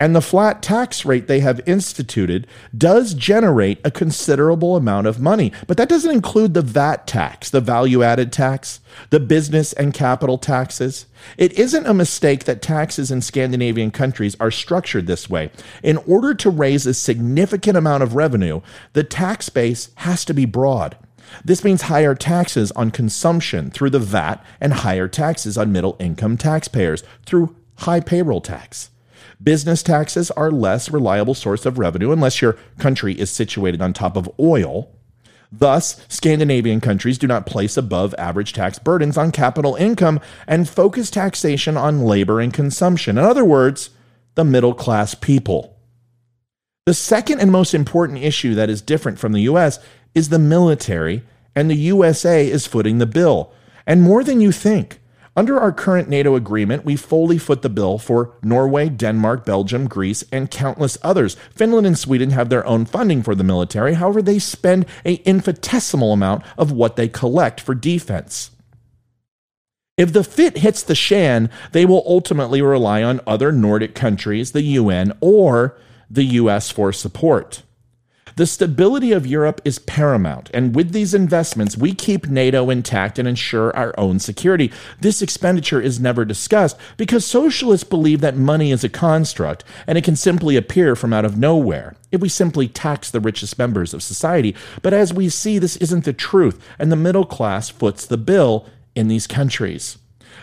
And 0.00 0.14
the 0.14 0.20
flat 0.20 0.60
tax 0.60 1.04
rate 1.04 1.28
they 1.28 1.38
have 1.38 1.60
instituted 1.66 2.48
does 2.76 3.14
generate 3.14 3.78
a 3.84 3.92
considerable 3.92 4.74
amount 4.74 5.06
of 5.06 5.20
money. 5.20 5.52
But 5.68 5.76
that 5.76 5.88
doesn't 5.88 6.10
include 6.10 6.52
the 6.52 6.62
VAT 6.62 7.06
tax, 7.06 7.48
the 7.48 7.60
value 7.60 8.02
added 8.02 8.32
tax, 8.32 8.80
the 9.10 9.20
business 9.20 9.72
and 9.72 9.94
capital 9.94 10.36
taxes. 10.36 11.06
It 11.38 11.52
isn't 11.52 11.86
a 11.86 11.94
mistake 11.94 12.42
that 12.44 12.60
taxes 12.60 13.12
in 13.12 13.22
Scandinavian 13.22 13.92
countries 13.92 14.36
are 14.40 14.50
structured 14.50 15.06
this 15.06 15.30
way. 15.30 15.52
In 15.84 15.98
order 15.98 16.34
to 16.34 16.50
raise 16.50 16.86
a 16.86 16.94
significant 16.94 17.76
amount 17.76 18.02
of 18.02 18.16
revenue, 18.16 18.62
the 18.94 19.04
tax 19.04 19.48
base 19.48 19.90
has 19.98 20.24
to 20.24 20.34
be 20.34 20.44
broad. 20.44 20.96
This 21.44 21.62
means 21.62 21.82
higher 21.82 22.16
taxes 22.16 22.72
on 22.72 22.90
consumption 22.90 23.70
through 23.70 23.90
the 23.90 24.00
VAT 24.00 24.44
and 24.60 24.72
higher 24.72 25.06
taxes 25.06 25.56
on 25.56 25.72
middle 25.72 25.96
income 26.00 26.36
taxpayers 26.36 27.04
through 27.24 27.54
high 27.76 28.00
payroll 28.00 28.40
tax. 28.40 28.90
Business 29.42 29.82
taxes 29.82 30.30
are 30.32 30.50
less 30.50 30.90
reliable 30.90 31.34
source 31.34 31.66
of 31.66 31.78
revenue 31.78 32.12
unless 32.12 32.40
your 32.40 32.56
country 32.78 33.18
is 33.18 33.30
situated 33.30 33.82
on 33.82 33.92
top 33.92 34.16
of 34.16 34.30
oil. 34.38 34.90
Thus, 35.50 36.04
Scandinavian 36.08 36.80
countries 36.80 37.18
do 37.18 37.26
not 37.26 37.46
place 37.46 37.76
above 37.76 38.14
average 38.18 38.52
tax 38.52 38.78
burdens 38.78 39.16
on 39.16 39.30
capital 39.30 39.76
income 39.76 40.20
and 40.46 40.68
focus 40.68 41.10
taxation 41.10 41.76
on 41.76 42.02
labor 42.02 42.40
and 42.40 42.52
consumption. 42.52 43.18
In 43.18 43.24
other 43.24 43.44
words, 43.44 43.90
the 44.34 44.44
middle 44.44 44.74
class 44.74 45.14
people. 45.14 45.76
The 46.86 46.94
second 46.94 47.40
and 47.40 47.52
most 47.52 47.72
important 47.72 48.18
issue 48.18 48.54
that 48.56 48.68
is 48.68 48.82
different 48.82 49.18
from 49.18 49.32
the 49.32 49.42
US 49.42 49.78
is 50.14 50.28
the 50.28 50.38
military, 50.38 51.22
and 51.54 51.70
the 51.70 51.76
USA 51.76 52.48
is 52.48 52.66
footing 52.66 52.98
the 52.98 53.06
bill. 53.06 53.52
And 53.86 54.02
more 54.02 54.24
than 54.24 54.40
you 54.40 54.52
think. 54.52 55.00
Under 55.36 55.58
our 55.58 55.72
current 55.72 56.08
NATO 56.08 56.36
agreement, 56.36 56.84
we 56.84 56.94
fully 56.94 57.38
foot 57.38 57.62
the 57.62 57.68
bill 57.68 57.98
for 57.98 58.36
Norway, 58.42 58.88
Denmark, 58.88 59.44
Belgium, 59.44 59.88
Greece, 59.88 60.22
and 60.30 60.50
countless 60.50 60.96
others. 61.02 61.36
Finland 61.52 61.86
and 61.86 61.98
Sweden 61.98 62.30
have 62.30 62.50
their 62.50 62.64
own 62.66 62.84
funding 62.84 63.20
for 63.22 63.34
the 63.34 63.42
military. 63.42 63.94
However, 63.94 64.22
they 64.22 64.38
spend 64.38 64.86
an 65.04 65.18
infinitesimal 65.24 66.12
amount 66.12 66.44
of 66.56 66.70
what 66.70 66.94
they 66.94 67.08
collect 67.08 67.60
for 67.60 67.74
defense. 67.74 68.52
If 69.96 70.12
the 70.12 70.24
fit 70.24 70.58
hits 70.58 70.82
the 70.82 70.94
shan, 70.94 71.50
they 71.72 71.84
will 71.84 72.04
ultimately 72.06 72.62
rely 72.62 73.02
on 73.02 73.20
other 73.26 73.50
Nordic 73.50 73.94
countries, 73.94 74.52
the 74.52 74.62
UN, 74.62 75.16
or 75.20 75.76
the 76.08 76.24
US 76.24 76.70
for 76.70 76.92
support. 76.92 77.62
The 78.36 78.46
stability 78.46 79.12
of 79.12 79.28
Europe 79.28 79.60
is 79.64 79.78
paramount, 79.78 80.50
and 80.52 80.74
with 80.74 80.90
these 80.90 81.14
investments, 81.14 81.76
we 81.76 81.94
keep 81.94 82.26
NATO 82.26 82.68
intact 82.68 83.16
and 83.16 83.28
ensure 83.28 83.74
our 83.76 83.94
own 83.96 84.18
security. 84.18 84.72
This 85.00 85.22
expenditure 85.22 85.80
is 85.80 86.00
never 86.00 86.24
discussed 86.24 86.76
because 86.96 87.24
socialists 87.24 87.88
believe 87.88 88.20
that 88.22 88.36
money 88.36 88.72
is 88.72 88.82
a 88.82 88.88
construct 88.88 89.62
and 89.86 89.96
it 89.96 90.02
can 90.02 90.16
simply 90.16 90.56
appear 90.56 90.96
from 90.96 91.12
out 91.12 91.24
of 91.24 91.38
nowhere 91.38 91.94
if 92.10 92.20
we 92.20 92.28
simply 92.28 92.66
tax 92.66 93.08
the 93.08 93.20
richest 93.20 93.56
members 93.56 93.94
of 93.94 94.02
society. 94.02 94.56
But 94.82 94.94
as 94.94 95.14
we 95.14 95.28
see, 95.28 95.60
this 95.60 95.76
isn't 95.76 96.04
the 96.04 96.12
truth, 96.12 96.60
and 96.76 96.90
the 96.90 96.96
middle 96.96 97.26
class 97.26 97.68
foots 97.68 98.04
the 98.04 98.18
bill 98.18 98.66
in 98.96 99.06
these 99.06 99.28
countries. 99.28 99.98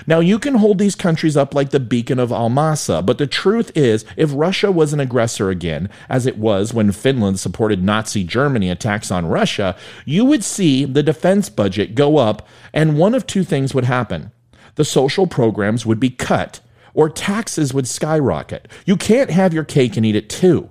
Now, 0.07 0.19
you 0.19 0.39
can 0.39 0.55
hold 0.55 0.77
these 0.77 0.95
countries 0.95 1.37
up 1.37 1.53
like 1.53 1.69
the 1.69 1.79
beacon 1.79 2.19
of 2.19 2.29
Almasa, 2.29 3.05
but 3.05 3.17
the 3.17 3.27
truth 3.27 3.71
is, 3.75 4.05
if 4.17 4.31
Russia 4.33 4.71
was 4.71 4.93
an 4.93 4.99
aggressor 4.99 5.49
again, 5.49 5.89
as 6.09 6.25
it 6.25 6.37
was 6.37 6.73
when 6.73 6.91
Finland 6.91 7.39
supported 7.39 7.83
Nazi 7.83 8.23
Germany 8.23 8.69
attacks 8.69 9.11
on 9.11 9.25
Russia, 9.25 9.75
you 10.05 10.25
would 10.25 10.43
see 10.43 10.85
the 10.85 11.03
defense 11.03 11.49
budget 11.49 11.95
go 11.95 12.17
up, 12.17 12.47
and 12.73 12.97
one 12.97 13.13
of 13.13 13.27
two 13.27 13.43
things 13.43 13.73
would 13.73 13.85
happen. 13.85 14.31
The 14.75 14.85
social 14.85 15.27
programs 15.27 15.85
would 15.85 15.99
be 15.99 16.09
cut, 16.09 16.61
or 16.93 17.09
taxes 17.09 17.73
would 17.73 17.87
skyrocket. 17.87 18.67
You 18.85 18.97
can't 18.97 19.29
have 19.29 19.53
your 19.53 19.63
cake 19.63 19.97
and 19.97 20.05
eat 20.05 20.15
it 20.15 20.29
too. 20.29 20.69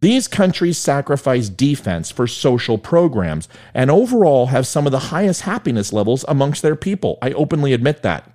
These 0.00 0.28
countries 0.28 0.76
sacrifice 0.76 1.48
defense 1.48 2.10
for 2.10 2.26
social 2.26 2.76
programs 2.76 3.48
and 3.72 3.90
overall 3.90 4.46
have 4.46 4.66
some 4.66 4.84
of 4.86 4.92
the 4.92 4.98
highest 4.98 5.42
happiness 5.42 5.92
levels 5.92 6.24
amongst 6.28 6.62
their 6.62 6.76
people. 6.76 7.18
I 7.22 7.32
openly 7.32 7.72
admit 7.72 8.02
that. 8.02 8.30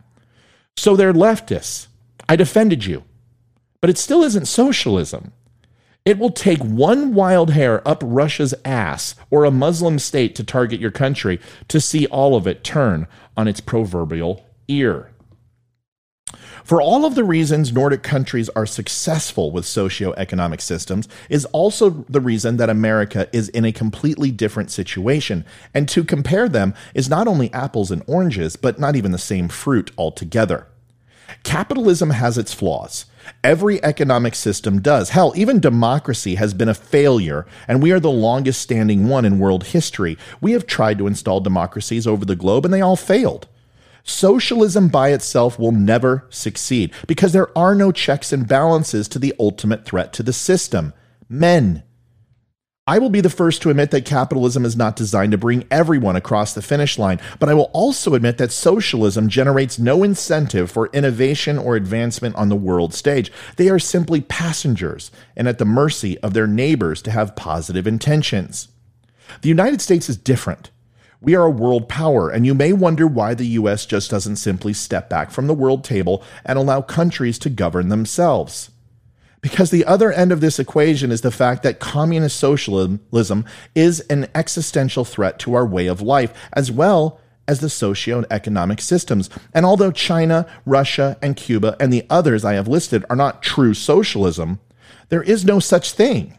So 0.77 0.95
they're 0.95 1.13
leftists. 1.13 1.87
I 2.27 2.35
defended 2.35 2.85
you. 2.85 3.03
But 3.81 3.89
it 3.89 3.97
still 3.97 4.23
isn't 4.23 4.45
socialism. 4.47 5.33
It 6.03 6.17
will 6.17 6.31
take 6.31 6.59
one 6.63 7.13
wild 7.13 7.51
hair 7.51 7.87
up 7.87 8.01
Russia's 8.03 8.55
ass 8.65 9.13
or 9.29 9.45
a 9.45 9.51
Muslim 9.51 9.99
state 9.99 10.33
to 10.35 10.43
target 10.43 10.79
your 10.79 10.91
country 10.91 11.39
to 11.67 11.79
see 11.79 12.07
all 12.07 12.35
of 12.35 12.47
it 12.47 12.63
turn 12.63 13.07
on 13.37 13.47
its 13.47 13.59
proverbial 13.59 14.45
ear. 14.67 15.10
For 16.63 16.81
all 16.81 17.05
of 17.05 17.15
the 17.15 17.23
reasons 17.23 17.73
Nordic 17.73 18.03
countries 18.03 18.49
are 18.49 18.65
successful 18.65 19.51
with 19.51 19.65
socioeconomic 19.65 20.61
systems 20.61 21.07
is 21.29 21.45
also 21.45 22.05
the 22.09 22.21
reason 22.21 22.57
that 22.57 22.69
America 22.69 23.27
is 23.33 23.49
in 23.49 23.65
a 23.65 23.71
completely 23.71 24.31
different 24.31 24.71
situation. 24.71 25.45
And 25.73 25.89
to 25.89 26.03
compare 26.03 26.47
them 26.47 26.73
is 26.93 27.09
not 27.09 27.27
only 27.27 27.51
apples 27.53 27.91
and 27.91 28.03
oranges, 28.07 28.55
but 28.55 28.79
not 28.79 28.95
even 28.95 29.11
the 29.11 29.17
same 29.17 29.47
fruit 29.47 29.91
altogether. 29.97 30.67
Capitalism 31.43 32.11
has 32.11 32.37
its 32.37 32.53
flaws. 32.53 33.05
Every 33.43 33.83
economic 33.83 34.35
system 34.35 34.81
does. 34.81 35.09
Hell, 35.09 35.33
even 35.35 35.59
democracy 35.59 36.35
has 36.35 36.53
been 36.53 36.69
a 36.69 36.73
failure, 36.73 37.45
and 37.67 37.81
we 37.81 37.91
are 37.91 37.99
the 37.99 38.11
longest 38.11 38.61
standing 38.61 39.07
one 39.07 39.25
in 39.25 39.39
world 39.39 39.65
history. 39.65 40.17
We 40.41 40.51
have 40.51 40.67
tried 40.67 40.97
to 40.97 41.07
install 41.07 41.39
democracies 41.39 42.05
over 42.05 42.25
the 42.25 42.35
globe, 42.35 42.65
and 42.65 42.73
they 42.73 42.81
all 42.81 42.95
failed. 42.95 43.47
Socialism 44.03 44.87
by 44.87 45.09
itself 45.09 45.59
will 45.59 45.71
never 45.71 46.25
succeed 46.29 46.91
because 47.07 47.33
there 47.33 47.55
are 47.57 47.75
no 47.75 47.91
checks 47.91 48.33
and 48.33 48.47
balances 48.47 49.07
to 49.09 49.19
the 49.19 49.33
ultimate 49.39 49.85
threat 49.85 50.13
to 50.13 50.23
the 50.23 50.33
system 50.33 50.93
men. 51.29 51.83
I 52.87 52.97
will 52.97 53.11
be 53.11 53.21
the 53.21 53.29
first 53.29 53.61
to 53.61 53.69
admit 53.69 53.91
that 53.91 54.05
capitalism 54.05 54.65
is 54.65 54.75
not 54.75 54.95
designed 54.95 55.31
to 55.33 55.37
bring 55.37 55.65
everyone 55.69 56.15
across 56.15 56.53
the 56.53 56.63
finish 56.63 56.97
line, 56.97 57.21
but 57.39 57.47
I 57.47 57.53
will 57.53 57.69
also 57.73 58.15
admit 58.15 58.39
that 58.39 58.51
socialism 58.51 59.29
generates 59.29 59.77
no 59.77 60.03
incentive 60.03 60.71
for 60.71 60.87
innovation 60.87 61.59
or 61.59 61.75
advancement 61.75 62.35
on 62.35 62.49
the 62.49 62.55
world 62.55 62.95
stage. 62.95 63.31
They 63.55 63.69
are 63.69 63.79
simply 63.79 64.21
passengers 64.21 65.11
and 65.37 65.47
at 65.47 65.59
the 65.59 65.63
mercy 65.63 66.17
of 66.19 66.33
their 66.33 66.47
neighbors 66.47 67.03
to 67.03 67.11
have 67.11 67.35
positive 67.35 67.85
intentions. 67.85 68.67
The 69.41 69.49
United 69.49 69.79
States 69.79 70.09
is 70.09 70.17
different. 70.17 70.71
We 71.23 71.35
are 71.35 71.45
a 71.45 71.51
world 71.51 71.87
power, 71.87 72.31
and 72.31 72.47
you 72.47 72.55
may 72.55 72.73
wonder 72.73 73.05
why 73.05 73.35
the 73.35 73.45
US 73.45 73.85
just 73.85 74.09
doesn't 74.09 74.37
simply 74.37 74.73
step 74.73 75.07
back 75.07 75.29
from 75.29 75.45
the 75.45 75.53
world 75.53 75.83
table 75.83 76.23
and 76.43 76.57
allow 76.57 76.81
countries 76.81 77.37
to 77.39 77.49
govern 77.49 77.89
themselves. 77.89 78.71
Because 79.39 79.69
the 79.69 79.85
other 79.85 80.11
end 80.11 80.31
of 80.31 80.41
this 80.41 80.57
equation 80.57 81.11
is 81.11 81.21
the 81.21 81.29
fact 81.29 81.61
that 81.61 81.79
communist 81.79 82.37
socialism 82.37 83.45
is 83.75 83.99
an 84.01 84.29
existential 84.33 85.05
threat 85.05 85.37
to 85.39 85.53
our 85.53 85.65
way 85.65 85.85
of 85.85 86.01
life, 86.01 86.33
as 86.53 86.71
well 86.71 87.19
as 87.47 87.59
the 87.59 87.69
socio-economic 87.69 88.81
systems. 88.81 89.29
And 89.53 89.63
although 89.63 89.91
China, 89.91 90.47
Russia, 90.65 91.17
and 91.21 91.35
Cuba, 91.35 91.75
and 91.79 91.93
the 91.93 92.05
others 92.09 92.43
I 92.43 92.53
have 92.53 92.67
listed 92.67 93.05
are 93.11 93.15
not 93.15 93.43
true 93.43 93.75
socialism, 93.75 94.59
there 95.09 95.23
is 95.23 95.45
no 95.45 95.59
such 95.59 95.91
thing. 95.91 96.35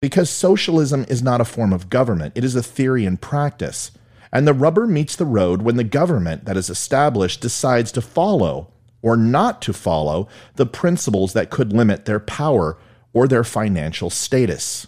Because 0.00 0.30
socialism 0.30 1.04
is 1.08 1.22
not 1.22 1.40
a 1.40 1.44
form 1.44 1.72
of 1.72 1.90
government, 1.90 2.34
it 2.36 2.44
is 2.44 2.54
a 2.54 2.62
theory 2.62 3.04
and 3.04 3.20
practice 3.20 3.90
and 4.32 4.46
the 4.46 4.54
rubber 4.54 4.86
meets 4.86 5.16
the 5.16 5.24
road 5.24 5.62
when 5.62 5.76
the 5.76 5.84
government 5.84 6.44
that 6.44 6.56
is 6.56 6.70
established 6.70 7.40
decides 7.40 7.92
to 7.92 8.02
follow 8.02 8.72
or 9.00 9.16
not 9.16 9.62
to 9.62 9.72
follow 9.72 10.28
the 10.56 10.66
principles 10.66 11.32
that 11.32 11.50
could 11.50 11.72
limit 11.72 12.04
their 12.04 12.20
power 12.20 12.76
or 13.12 13.26
their 13.26 13.44
financial 13.44 14.10
status. 14.10 14.86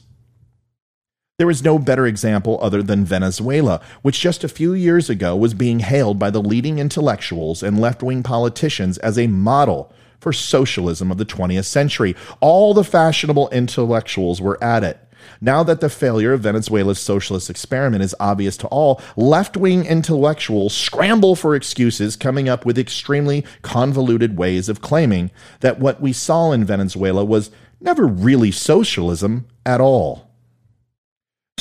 There 1.39 1.51
is 1.51 1.65
no 1.65 1.79
better 1.79 2.07
example 2.07 2.59
other 2.61 2.83
than 2.83 3.05
Venezuela, 3.05 3.81
which 4.03 4.21
just 4.21 4.45
a 4.45 4.49
few 4.49 4.75
years 4.75 5.09
ago 5.09 5.35
was 5.35 5.55
being 5.55 5.79
hailed 5.79 6.19
by 6.19 6.29
the 6.29 6.43
leading 6.43 6.79
intellectuals 6.79 7.63
and 7.63 7.81
left 7.81 8.03
wing 8.03 8.23
politicians 8.23 8.99
as 8.99 9.19
a 9.19 9.27
model 9.27 9.91
for 10.21 10.33
socialism 10.33 11.11
of 11.11 11.19
the 11.19 11.27
20th 11.27 11.65
century. 11.65 12.15
All 12.41 12.75
the 12.75 12.85
fashionable 12.85 13.49
intellectuals 13.51 14.41
were 14.41 14.63
at 14.63 14.85
it. 14.85 14.99
Now 15.41 15.63
that 15.65 15.81
the 15.81 15.89
failure 15.89 16.33
of 16.33 16.41
Venezuela's 16.41 16.99
socialist 16.99 17.51
experiment 17.51 18.03
is 18.03 18.15
obvious 18.21 18.57
to 18.59 18.67
all, 18.69 19.01
left 19.17 19.57
wing 19.57 19.85
intellectuals 19.85 20.75
scramble 20.75 21.37
for 21.37 21.55
excuses, 21.55 22.17
coming 22.17 22.49
up 22.49 22.65
with 22.65 22.79
extremely 22.79 23.45
convoluted 23.63 24.37
ways 24.37 24.69
of 24.69 24.81
claiming 24.81 25.31
that 25.61 25.79
what 25.79 26.01
we 26.01 26.13
saw 26.13 26.53
in 26.53 26.65
Venezuela 26.65 27.25
was 27.25 27.51
never 27.81 28.07
really 28.07 28.51
socialism 28.51 29.47
at 29.65 29.81
all. 29.81 30.30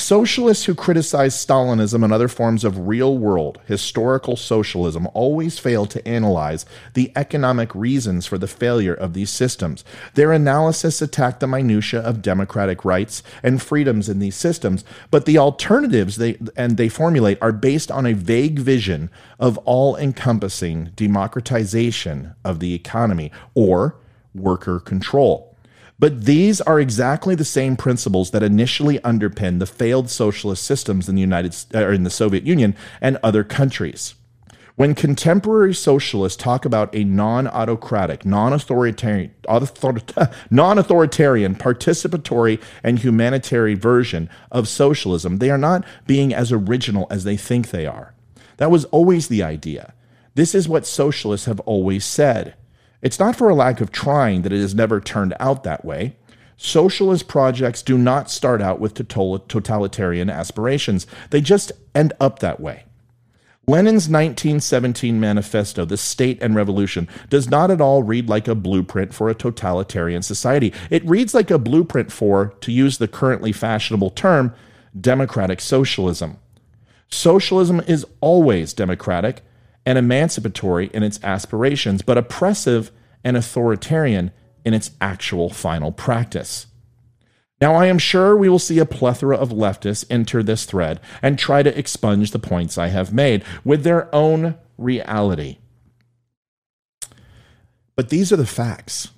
Socialists 0.00 0.64
who 0.64 0.74
criticize 0.74 1.34
Stalinism 1.34 2.02
and 2.02 2.10
other 2.10 2.26
forms 2.26 2.64
of 2.64 2.88
real 2.88 3.18
world 3.18 3.60
historical 3.66 4.34
socialism 4.34 5.06
always 5.12 5.58
fail 5.58 5.84
to 5.86 6.06
analyze 6.08 6.64
the 6.94 7.12
economic 7.14 7.74
reasons 7.74 8.24
for 8.24 8.38
the 8.38 8.48
failure 8.48 8.94
of 8.94 9.12
these 9.12 9.28
systems. 9.28 9.84
Their 10.14 10.32
analysis 10.32 11.02
attack 11.02 11.38
the 11.38 11.46
minutiae 11.46 12.00
of 12.00 12.22
democratic 12.22 12.82
rights 12.84 13.22
and 13.42 13.60
freedoms 13.62 14.08
in 14.08 14.20
these 14.20 14.36
systems, 14.36 14.84
but 15.10 15.26
the 15.26 15.36
alternatives 15.36 16.16
they 16.16 16.38
and 16.56 16.78
they 16.78 16.88
formulate 16.88 17.38
are 17.42 17.52
based 17.52 17.90
on 17.90 18.06
a 18.06 18.14
vague 18.14 18.58
vision 18.58 19.10
of 19.38 19.58
all-encompassing 19.58 20.92
democratization 20.96 22.34
of 22.42 22.58
the 22.58 22.72
economy 22.72 23.30
or 23.54 23.96
worker 24.34 24.80
control. 24.80 25.49
But 26.00 26.24
these 26.24 26.62
are 26.62 26.80
exactly 26.80 27.34
the 27.34 27.44
same 27.44 27.76
principles 27.76 28.30
that 28.30 28.42
initially 28.42 28.98
underpin 29.00 29.58
the 29.58 29.66
failed 29.66 30.08
socialist 30.08 30.64
systems 30.64 31.10
in 31.10 31.14
the 31.14 31.20
United 31.20 31.54
uh, 31.74 31.84
or 31.84 31.92
in 31.92 32.04
the 32.04 32.10
Soviet 32.10 32.44
Union 32.44 32.74
and 33.02 33.18
other 33.22 33.44
countries. 33.44 34.14
When 34.76 34.94
contemporary 34.94 35.74
socialists 35.74 36.42
talk 36.42 36.64
about 36.64 36.94
a 36.94 37.04
non-autocratic, 37.04 38.24
non-authoritarian, 38.24 39.34
non-authoritarian, 40.50 41.54
participatory 41.56 42.62
and 42.82 42.98
humanitarian 42.98 43.78
version 43.78 44.30
of 44.50 44.68
socialism, 44.68 45.36
they 45.36 45.50
are 45.50 45.58
not 45.58 45.84
being 46.06 46.32
as 46.32 46.50
original 46.50 47.06
as 47.10 47.24
they 47.24 47.36
think 47.36 47.68
they 47.68 47.86
are. 47.86 48.14
That 48.56 48.70
was 48.70 48.86
always 48.86 49.28
the 49.28 49.42
idea. 49.42 49.92
This 50.34 50.54
is 50.54 50.66
what 50.66 50.86
socialists 50.86 51.44
have 51.44 51.60
always 51.60 52.06
said. 52.06 52.54
It's 53.02 53.18
not 53.18 53.36
for 53.36 53.48
a 53.48 53.54
lack 53.54 53.80
of 53.80 53.92
trying 53.92 54.42
that 54.42 54.52
it 54.52 54.60
has 54.60 54.74
never 54.74 55.00
turned 55.00 55.34
out 55.40 55.64
that 55.64 55.84
way. 55.84 56.16
Socialist 56.56 57.26
projects 57.26 57.80
do 57.80 57.96
not 57.96 58.30
start 58.30 58.60
out 58.60 58.80
with 58.80 58.94
totalitarian 58.94 60.28
aspirations, 60.28 61.06
they 61.30 61.40
just 61.40 61.72
end 61.94 62.12
up 62.20 62.40
that 62.40 62.60
way. 62.60 62.84
Lenin's 63.66 64.08
1917 64.08 65.20
manifesto, 65.20 65.84
The 65.84 65.96
State 65.96 66.42
and 66.42 66.54
Revolution, 66.54 67.08
does 67.28 67.48
not 67.48 67.70
at 67.70 67.80
all 67.80 68.02
read 68.02 68.28
like 68.28 68.48
a 68.48 68.54
blueprint 68.54 69.14
for 69.14 69.30
a 69.30 69.34
totalitarian 69.34 70.22
society. 70.22 70.74
It 70.90 71.04
reads 71.04 71.34
like 71.34 71.50
a 71.50 71.58
blueprint 71.58 72.10
for, 72.10 72.54
to 72.62 72.72
use 72.72 72.98
the 72.98 73.08
currently 73.08 73.52
fashionable 73.52 74.10
term, 74.10 74.52
democratic 75.00 75.60
socialism. 75.60 76.38
Socialism 77.10 77.80
is 77.86 78.04
always 78.20 78.72
democratic, 78.72 79.42
and 79.86 79.98
emancipatory 79.98 80.90
in 80.92 81.02
its 81.02 81.22
aspirations, 81.22 82.02
but 82.02 82.18
oppressive 82.18 82.90
and 83.24 83.36
authoritarian 83.36 84.30
in 84.64 84.74
its 84.74 84.90
actual 85.00 85.50
final 85.50 85.92
practice. 85.92 86.66
Now, 87.60 87.74
I 87.74 87.86
am 87.86 87.98
sure 87.98 88.36
we 88.36 88.48
will 88.48 88.58
see 88.58 88.78
a 88.78 88.86
plethora 88.86 89.36
of 89.36 89.50
leftists 89.50 90.06
enter 90.08 90.42
this 90.42 90.64
thread 90.64 90.98
and 91.20 91.38
try 91.38 91.62
to 91.62 91.78
expunge 91.78 92.30
the 92.30 92.38
points 92.38 92.78
I 92.78 92.88
have 92.88 93.12
made 93.12 93.44
with 93.64 93.82
their 93.82 94.14
own 94.14 94.56
reality. 94.78 95.58
But 97.96 98.08
these 98.08 98.32
are 98.32 98.36
the 98.36 98.46
facts. 98.46 99.08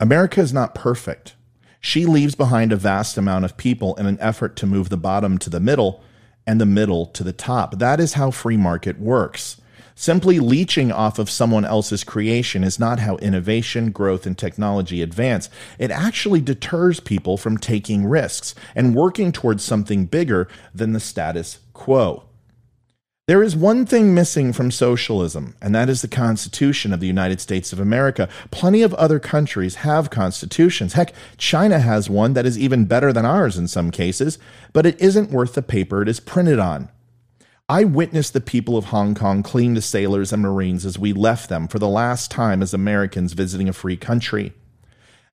America 0.00 0.40
is 0.40 0.54
not 0.54 0.74
perfect. 0.74 1.34
She 1.80 2.06
leaves 2.06 2.34
behind 2.34 2.72
a 2.72 2.76
vast 2.76 3.18
amount 3.18 3.44
of 3.44 3.58
people 3.58 3.94
in 3.96 4.06
an 4.06 4.18
effort 4.20 4.56
to 4.56 4.66
move 4.66 4.88
the 4.88 4.96
bottom 4.96 5.36
to 5.38 5.50
the 5.50 5.60
middle 5.60 6.02
and 6.46 6.60
the 6.60 6.66
middle 6.66 7.06
to 7.06 7.22
the 7.22 7.32
top. 7.32 7.78
That 7.78 8.00
is 8.00 8.14
how 8.14 8.30
free 8.30 8.56
market 8.56 8.98
works. 8.98 9.60
Simply 9.94 10.38
leeching 10.38 10.90
off 10.90 11.18
of 11.18 11.30
someone 11.30 11.64
else's 11.64 12.04
creation 12.04 12.64
is 12.64 12.78
not 12.78 13.00
how 13.00 13.16
innovation, 13.16 13.90
growth, 13.90 14.26
and 14.26 14.36
technology 14.36 15.02
advance. 15.02 15.50
It 15.78 15.90
actually 15.90 16.40
deters 16.40 17.00
people 17.00 17.36
from 17.36 17.58
taking 17.58 18.06
risks 18.06 18.54
and 18.74 18.94
working 18.94 19.32
towards 19.32 19.62
something 19.62 20.06
bigger 20.06 20.48
than 20.74 20.92
the 20.92 21.00
status 21.00 21.60
quo. 21.72 22.24
There 23.28 23.44
is 23.44 23.54
one 23.54 23.86
thing 23.86 24.14
missing 24.14 24.52
from 24.52 24.72
socialism, 24.72 25.54
and 25.62 25.72
that 25.74 25.88
is 25.88 26.02
the 26.02 26.08
Constitution 26.08 26.92
of 26.92 26.98
the 26.98 27.06
United 27.06 27.40
States 27.40 27.72
of 27.72 27.78
America. 27.78 28.28
Plenty 28.50 28.82
of 28.82 28.92
other 28.94 29.20
countries 29.20 29.76
have 29.76 30.10
constitutions. 30.10 30.94
Heck, 30.94 31.14
China 31.38 31.78
has 31.78 32.10
one 32.10 32.32
that 32.32 32.46
is 32.46 32.58
even 32.58 32.84
better 32.84 33.12
than 33.12 33.24
ours 33.24 33.56
in 33.56 33.68
some 33.68 33.92
cases, 33.92 34.38
but 34.72 34.86
it 34.86 35.00
isn't 35.00 35.30
worth 35.30 35.54
the 35.54 35.62
paper 35.62 36.02
it 36.02 36.08
is 36.08 36.18
printed 36.18 36.58
on. 36.58 36.88
I 37.72 37.84
witnessed 37.84 38.34
the 38.34 38.42
people 38.42 38.76
of 38.76 38.84
Hong 38.84 39.14
Kong 39.14 39.42
cling 39.42 39.76
to 39.76 39.80
sailors 39.80 40.30
and 40.30 40.42
Marines 40.42 40.84
as 40.84 40.98
we 40.98 41.14
left 41.14 41.48
them 41.48 41.68
for 41.68 41.78
the 41.78 41.88
last 41.88 42.30
time 42.30 42.60
as 42.60 42.74
Americans 42.74 43.32
visiting 43.32 43.66
a 43.66 43.72
free 43.72 43.96
country. 43.96 44.52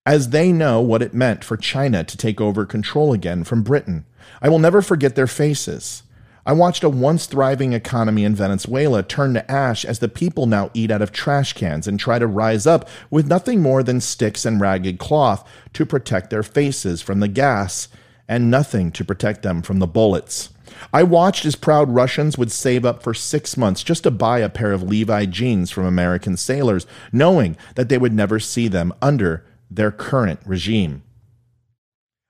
As 0.06 0.30
they 0.30 0.54
know 0.54 0.80
what 0.80 1.02
it 1.02 1.14
meant 1.14 1.44
for 1.44 1.58
China 1.58 2.06
to 2.06 2.16
take 2.16 2.40
over 2.40 2.66
control 2.66 3.12
again 3.12 3.44
from 3.44 3.62
Britain, 3.62 4.06
I 4.42 4.48
will 4.48 4.58
never 4.58 4.82
forget 4.82 5.18
their 5.18 5.28
faces. 5.28 6.04
I 6.46 6.54
watched 6.54 6.82
a 6.82 6.88
once 6.88 7.26
thriving 7.26 7.74
economy 7.74 8.24
in 8.24 8.36
Venezuela 8.36 9.04
turn 9.04 9.34
to 9.34 9.52
ash 9.52 9.84
as 9.84 10.00
the 10.00 10.08
people 10.08 10.46
now 10.46 10.72
eat 10.74 10.92
out 10.92 11.02
of 11.02 11.12
trash 11.12 11.52
cans 11.52 11.90
and 11.90 12.00
try 12.00 12.20
to 12.20 12.26
rise 12.26 12.66
up 12.66 12.88
with 13.10 13.28
nothing 13.28 13.62
more 13.62 13.84
than 13.84 14.00
sticks 14.00 14.46
and 14.46 14.62
ragged 14.62 14.98
cloth 14.98 15.46
to 15.74 15.86
protect 15.86 16.30
their 16.30 16.44
faces 16.44 17.02
from 17.02 17.20
the 17.20 17.28
gas 17.28 17.90
and 18.30 18.50
nothing 18.50 18.94
to 18.94 19.04
protect 19.04 19.42
them 19.42 19.62
from 19.62 19.80
the 19.80 19.88
bullets. 19.88 20.52
I 20.94 21.04
watched 21.04 21.46
as 21.46 21.56
proud 21.56 21.90
Russians 21.90 22.38
would 22.38 22.52
save 22.52 22.86
up 22.86 23.04
for 23.04 23.14
six 23.14 23.58
months 23.58 23.84
just 23.84 24.04
to 24.04 24.12
buy 24.12 24.40
a 24.40 24.50
pair 24.50 24.72
of 24.72 24.84
Levi 24.84 25.26
jeans 25.26 25.72
from 25.72 25.86
American 25.86 26.38
sailors, 26.38 26.86
knowing 27.12 27.58
that 27.76 27.90
they 27.90 27.98
would 27.98 28.14
never 28.14 28.40
see 28.40 28.68
them 28.68 28.94
under 29.02 29.46
their 29.70 29.92
current 29.92 30.40
regime. 30.46 31.04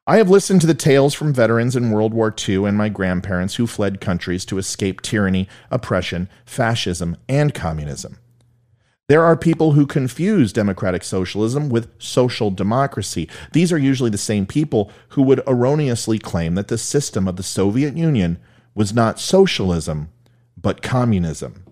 I 0.08 0.18
have 0.18 0.30
listened 0.30 0.62
to 0.62 0.68
the 0.68 0.74
tales 0.74 1.14
from 1.14 1.34
veterans 1.34 1.76
in 1.76 1.92
World 1.92 2.16
War 2.16 2.34
II 2.36 2.66
and 2.66 2.76
my 2.76 2.90
grandparents 2.90 3.56
who 3.56 3.68
fled 3.68 4.02
countries 4.02 4.44
to 4.46 4.58
escape 4.58 5.02
tyranny, 5.02 5.48
oppression, 5.70 6.30
fascism, 6.46 7.16
and 7.28 7.54
communism. 7.54 8.18
There 9.10 9.24
are 9.24 9.36
people 9.36 9.72
who 9.72 9.88
confuse 9.88 10.54
democratic 10.54 11.04
socialism 11.04 11.68
with 11.70 11.90
social 11.98 12.52
democracy. 12.52 13.28
These 13.54 13.74
are 13.74 13.78
usually 13.78 14.12
the 14.12 14.20
same 14.20 14.46
people 14.46 14.92
who 15.10 15.24
would 15.24 15.42
erroneously 15.48 16.20
claim 16.20 16.54
that 16.54 16.68
the 16.68 16.78
system 16.78 17.28
of 17.28 17.36
the 17.36 17.42
Soviet 17.42 17.98
Union 17.98 18.38
was 18.76 18.94
not 18.94 19.20
socialism, 19.20 20.10
but 20.56 20.84
communism. 20.84 21.64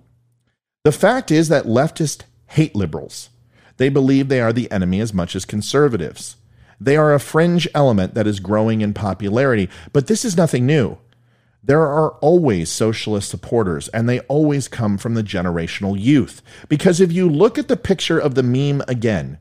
The 0.83 0.91
fact 0.91 1.29
is 1.29 1.47
that 1.49 1.65
leftists 1.65 2.23
hate 2.47 2.75
liberals. 2.75 3.29
They 3.77 3.89
believe 3.89 4.29
they 4.29 4.41
are 4.41 4.51
the 4.51 4.71
enemy 4.71 4.99
as 4.99 5.13
much 5.13 5.35
as 5.35 5.45
conservatives. 5.45 6.37
They 6.81 6.97
are 6.97 7.13
a 7.13 7.19
fringe 7.19 7.67
element 7.75 8.15
that 8.15 8.25
is 8.25 8.39
growing 8.39 8.81
in 8.81 8.95
popularity, 8.95 9.69
but 9.93 10.07
this 10.07 10.25
is 10.25 10.35
nothing 10.35 10.65
new. 10.65 10.97
There 11.67 11.85
are 11.85 12.11
always 12.21 12.69
socialist 12.69 13.29
supporters, 13.29 13.89
and 13.89 14.07
they 14.07 14.21
always 14.21 14.69
come 14.69 14.97
from 14.97 15.15
the 15.15 15.23
generational 15.23 15.99
youth. 15.99 16.41
Because 16.69 17.01
if 17.01 17.11
you 17.11 17.29
look 17.29 17.57
at 17.57 17.67
the 17.67 17.75
picture 17.75 18.17
of 18.17 18.35
the 18.35 18.43
meme 18.43 18.81
again, 18.87 19.37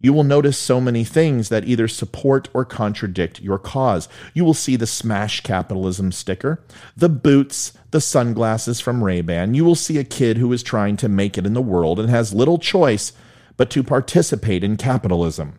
you 0.00 0.14
will 0.14 0.24
notice 0.24 0.56
so 0.56 0.80
many 0.80 1.04
things 1.04 1.50
that 1.50 1.66
either 1.66 1.86
support 1.86 2.48
or 2.54 2.64
contradict 2.64 3.42
your 3.42 3.58
cause. 3.58 4.08
You 4.32 4.46
will 4.46 4.54
see 4.54 4.76
the 4.76 4.86
smash 4.86 5.42
capitalism 5.42 6.10
sticker, 6.10 6.64
the 6.96 7.10
boots, 7.10 7.74
the 7.90 8.00
sunglasses 8.00 8.80
from 8.80 9.04
Ray-Ban. 9.04 9.52
You 9.52 9.66
will 9.66 9.74
see 9.74 9.98
a 9.98 10.04
kid 10.04 10.38
who 10.38 10.50
is 10.54 10.62
trying 10.62 10.96
to 10.98 11.08
make 11.08 11.36
it 11.36 11.44
in 11.44 11.52
the 11.52 11.60
world 11.60 12.00
and 12.00 12.08
has 12.08 12.32
little 12.32 12.58
choice 12.58 13.12
but 13.58 13.68
to 13.70 13.82
participate 13.82 14.64
in 14.64 14.78
capitalism. 14.78 15.58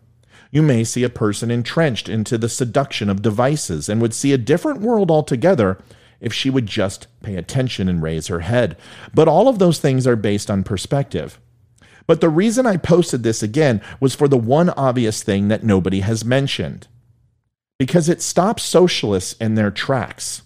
You 0.50 0.64
may 0.64 0.86
see 0.86 1.04
a 1.04 1.10
person 1.10 1.52
entrenched 1.52 2.10
into 2.10 2.36
the 2.40 2.50
seduction 2.50 3.12
of 3.12 3.22
devices 3.22 3.88
and 3.88 4.02
would 4.02 4.16
see 4.16 4.34
a 4.34 4.40
different 4.40 4.82
world 4.82 5.12
altogether 5.12 5.78
if 6.22 6.34
she 6.34 6.50
would 6.50 6.68
just 6.68 7.08
pay 7.22 7.36
attention 7.36 7.88
and 7.88 8.02
raise 8.02 8.28
her 8.28 8.42
head. 8.42 8.78
But 9.14 9.28
all 9.28 9.48
of 9.48 9.60
those 9.60 9.80
things 9.80 10.06
are 10.06 10.16
based 10.16 10.52
on 10.52 10.64
perspective. 10.64 11.40
But 12.08 12.22
the 12.22 12.30
reason 12.30 12.66
I 12.66 12.78
posted 12.78 13.24
this 13.24 13.44
again 13.44 13.82
was 14.00 14.16
for 14.16 14.28
the 14.28 14.38
one 14.38 14.70
obvious 14.72 15.22
thing 15.22 15.48
that 15.50 15.64
nobody 15.64 16.00
has 16.00 16.26
mentioned 16.26 16.88
because 17.78 18.10
it 18.10 18.22
stops 18.22 18.64
socialists 18.64 19.34
in 19.34 19.56
their 19.56 19.72
tracks. 19.72 20.42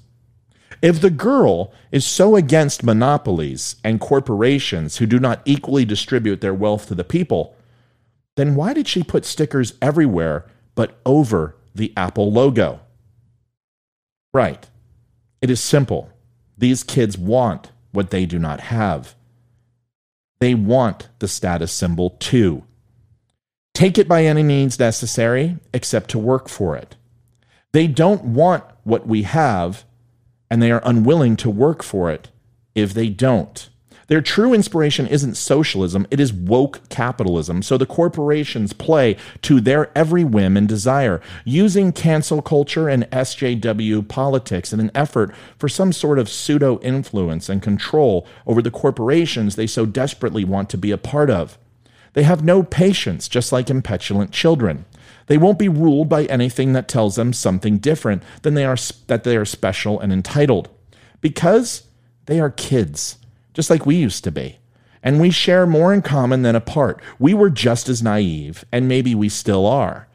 If 0.82 1.02
the 1.02 1.10
girl 1.10 1.74
is 1.92 2.06
so 2.06 2.36
against 2.36 2.84
monopolies 2.84 3.78
and 3.84 4.00
corporations 4.00 4.98
who 4.98 5.06
do 5.06 5.20
not 5.20 5.42
equally 5.46 5.86
distribute 5.86 6.42
their 6.42 6.54
wealth 6.54 6.88
to 6.88 6.96
the 6.96 7.04
people, 7.04 7.56
then 8.36 8.56
why 8.56 8.74
did 8.74 8.88
she 8.88 9.04
put 9.04 9.26
stickers 9.26 9.74
everywhere 9.82 10.46
but 10.76 10.98
over 11.06 11.56
the 11.74 11.94
Apple 11.96 12.32
logo? 12.32 12.82
Right. 14.34 14.68
It 15.44 15.50
is 15.50 15.60
simple. 15.60 16.10
These 16.58 16.84
kids 16.84 17.18
want 17.18 17.74
what 17.92 18.12
they 18.12 18.26
do 18.26 18.40
not 18.40 18.62
have. 18.62 19.14
They 20.40 20.56
want 20.56 21.10
the 21.20 21.28
status 21.28 21.74
symbol 21.74 22.12
too. 22.12 22.64
Take 23.74 23.98
it 23.98 24.08
by 24.08 24.24
any 24.24 24.42
means 24.42 24.80
necessary, 24.80 25.58
except 25.74 26.10
to 26.12 26.18
work 26.18 26.48
for 26.48 26.78
it. 26.78 26.96
They 27.74 27.88
don't 27.88 28.24
want 28.24 28.64
what 28.86 29.06
we 29.06 29.24
have, 29.24 29.84
and 30.50 30.62
they 30.62 30.72
are 30.72 30.82
unwilling 30.86 31.36
to 31.38 31.50
work 31.50 31.84
for 31.84 32.10
it 32.10 32.30
if 32.74 32.94
they 32.94 33.10
don't. 33.10 33.70
Their 34.08 34.22
true 34.22 34.54
inspiration 34.54 35.08
isn't 35.08 35.36
socialism, 35.36 36.08
it 36.12 36.20
is 36.20 36.34
woke 36.34 36.88
capitalism. 36.90 37.62
So 37.62 37.78
the 37.78 37.86
corporations 37.86 38.74
play 38.74 39.16
to 39.44 39.62
their 39.62 39.92
every 39.98 40.24
whim 40.24 40.58
and 40.58 40.68
desire, 40.68 41.22
using 41.46 41.92
cancel 41.92 42.42
culture 42.42 42.90
and 42.90 43.10
SJW 43.12 44.08
politics 44.08 44.74
in 44.74 44.80
an 44.80 44.92
effort 44.94 45.34
for 45.58 45.70
some 45.70 45.94
sort 45.94 46.20
of 46.20 46.30
pseudo 46.30 46.80
influence 46.82 47.50
and 47.50 47.62
control 47.62 48.28
over 48.46 48.62
the 48.62 48.72
corporations 48.72 49.56
they 49.56 49.68
so 49.68 49.86
desperately 49.86 50.44
want 50.44 50.70
to 50.70 50.78
be 50.78 50.92
a 50.92 50.98
part 50.98 51.30
of. 51.30 51.58
They 52.14 52.24
have 52.24 52.44
no 52.44 52.62
patience, 52.62 53.28
just 53.28 53.52
like 53.52 53.70
impetulant 53.70 54.32
children. 54.32 54.86
They 55.28 55.38
won't 55.38 55.58
be 55.58 55.70
ruled 55.70 56.10
by 56.10 56.26
anything 56.26 56.74
that 56.74 56.88
tells 56.88 57.16
them 57.16 57.34
something 57.34 57.78
different 57.78 58.24
than 58.42 58.54
they 58.54 58.66
are 58.66 58.78
that 59.08 59.24
they 59.24 59.38
are 59.38 59.46
special 59.46 60.00
and 60.00 60.12
entitled 60.12 60.70
because 61.22 61.84
they 62.26 62.40
are 62.40 62.50
kids 62.50 63.18
just 63.54 63.70
like 63.70 63.86
we 63.86 63.96
used 63.96 64.24
to 64.24 64.32
be. 64.32 64.60
And 65.02 65.20
we 65.20 65.32
share 65.32 65.68
more 65.68 65.94
in 65.94 66.02
common 66.02 66.44
than 66.44 66.56
apart. 66.56 67.02
We 67.20 67.34
were 67.34 67.50
just 67.50 67.90
as 67.90 68.02
naive, 68.02 68.64
and 68.72 68.88
maybe 68.88 69.14
we 69.14 69.30
still 69.30 69.66
are. 69.66 70.08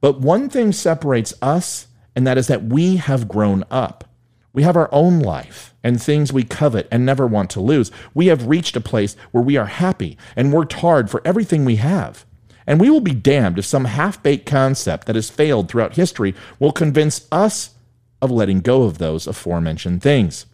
But 0.00 0.20
one 0.20 0.48
thing 0.48 0.72
separates 0.72 1.32
us, 1.40 1.86
and 2.16 2.26
that 2.26 2.38
is 2.38 2.48
that 2.48 2.64
we 2.64 2.96
have 2.96 3.28
grown 3.28 3.64
up. 3.70 4.04
We 4.52 4.64
have 4.64 4.76
our 4.76 4.88
own 4.92 5.20
life 5.20 5.74
and 5.82 6.00
things 6.00 6.32
we 6.32 6.42
covet 6.42 6.88
and 6.90 7.06
never 7.06 7.26
want 7.26 7.50
to 7.50 7.60
lose. 7.60 7.90
We 8.12 8.26
have 8.26 8.48
reached 8.48 8.76
a 8.76 8.80
place 8.80 9.16
where 9.30 9.42
we 9.42 9.56
are 9.56 9.66
happy 9.66 10.18
and 10.36 10.52
worked 10.52 10.74
hard 10.74 11.08
for 11.08 11.22
everything 11.24 11.64
we 11.64 11.76
have. 11.76 12.26
And 12.66 12.80
we 12.80 12.90
will 12.90 13.00
be 13.00 13.14
damned 13.14 13.58
if 13.58 13.64
some 13.64 13.86
half 13.86 14.22
baked 14.22 14.46
concept 14.46 15.06
that 15.06 15.16
has 15.16 15.30
failed 15.30 15.68
throughout 15.68 15.96
history 15.96 16.34
will 16.58 16.72
convince 16.72 17.26
us 17.32 17.70
of 18.20 18.30
letting 18.30 18.60
go 18.60 18.82
of 18.82 18.98
those 18.98 19.26
aforementioned 19.26 20.02
things. 20.02 20.46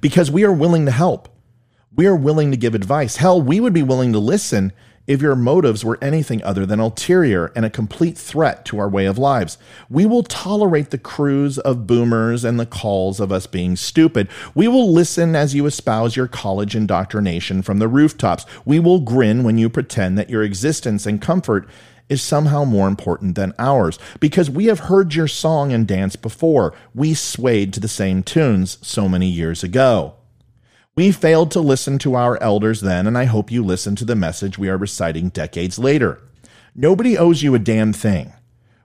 Because 0.00 0.30
we 0.30 0.44
are 0.44 0.52
willing 0.52 0.86
to 0.86 0.92
help, 0.92 1.28
we 1.94 2.06
are 2.06 2.16
willing 2.16 2.50
to 2.50 2.56
give 2.56 2.74
advice. 2.74 3.16
Hell, 3.16 3.40
we 3.40 3.60
would 3.60 3.72
be 3.72 3.82
willing 3.82 4.12
to 4.12 4.18
listen 4.18 4.72
if 5.08 5.22
your 5.22 5.34
motives 5.34 5.84
were 5.84 5.98
anything 6.02 6.44
other 6.44 6.66
than 6.66 6.78
ulterior 6.78 7.50
and 7.56 7.64
a 7.64 7.70
complete 7.70 8.16
threat 8.16 8.64
to 8.66 8.78
our 8.78 8.88
way 8.88 9.06
of 9.06 9.16
lives. 9.16 9.56
We 9.88 10.04
will 10.04 10.22
tolerate 10.22 10.90
the 10.90 10.98
crews 10.98 11.58
of 11.58 11.86
boomers 11.86 12.44
and 12.44 12.60
the 12.60 12.66
calls 12.66 13.18
of 13.18 13.32
us 13.32 13.46
being 13.46 13.74
stupid. 13.74 14.28
We 14.54 14.68
will 14.68 14.92
listen 14.92 15.34
as 15.34 15.54
you 15.54 15.64
espouse 15.64 16.14
your 16.14 16.28
college 16.28 16.76
indoctrination 16.76 17.62
from 17.62 17.78
the 17.78 17.88
rooftops. 17.88 18.44
We 18.66 18.78
will 18.78 19.00
grin 19.00 19.44
when 19.44 19.56
you 19.56 19.70
pretend 19.70 20.18
that 20.18 20.30
your 20.30 20.42
existence 20.42 21.06
and 21.06 21.22
comfort 21.22 21.66
is 22.08 22.22
somehow 22.22 22.64
more 22.64 22.88
important 22.88 23.34
than 23.34 23.54
ours 23.58 23.98
because 24.20 24.50
we 24.50 24.66
have 24.66 24.80
heard 24.80 25.14
your 25.14 25.28
song 25.28 25.72
and 25.72 25.86
dance 25.86 26.16
before. 26.16 26.74
We 26.94 27.14
swayed 27.14 27.72
to 27.74 27.80
the 27.80 27.88
same 27.88 28.22
tunes 28.22 28.78
so 28.86 29.08
many 29.08 29.28
years 29.28 29.62
ago. 29.62 30.14
We 30.96 31.12
failed 31.12 31.50
to 31.52 31.60
listen 31.60 31.98
to 31.98 32.16
our 32.16 32.42
elders 32.42 32.80
then, 32.80 33.06
and 33.06 33.16
I 33.16 33.24
hope 33.24 33.52
you 33.52 33.64
listen 33.64 33.94
to 33.96 34.04
the 34.04 34.16
message 34.16 34.58
we 34.58 34.68
are 34.68 34.76
reciting 34.76 35.28
decades 35.28 35.78
later. 35.78 36.20
Nobody 36.74 37.16
owes 37.16 37.42
you 37.42 37.54
a 37.54 37.60
damn 37.60 37.92
thing. 37.92 38.32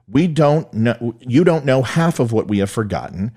We 0.06 0.28
don't 0.28 0.72
know, 0.72 1.16
you 1.20 1.44
don't 1.44 1.64
know 1.64 1.82
half 1.82 2.20
of 2.20 2.30
what 2.30 2.46
we 2.46 2.58
have 2.58 2.70
forgotten. 2.70 3.32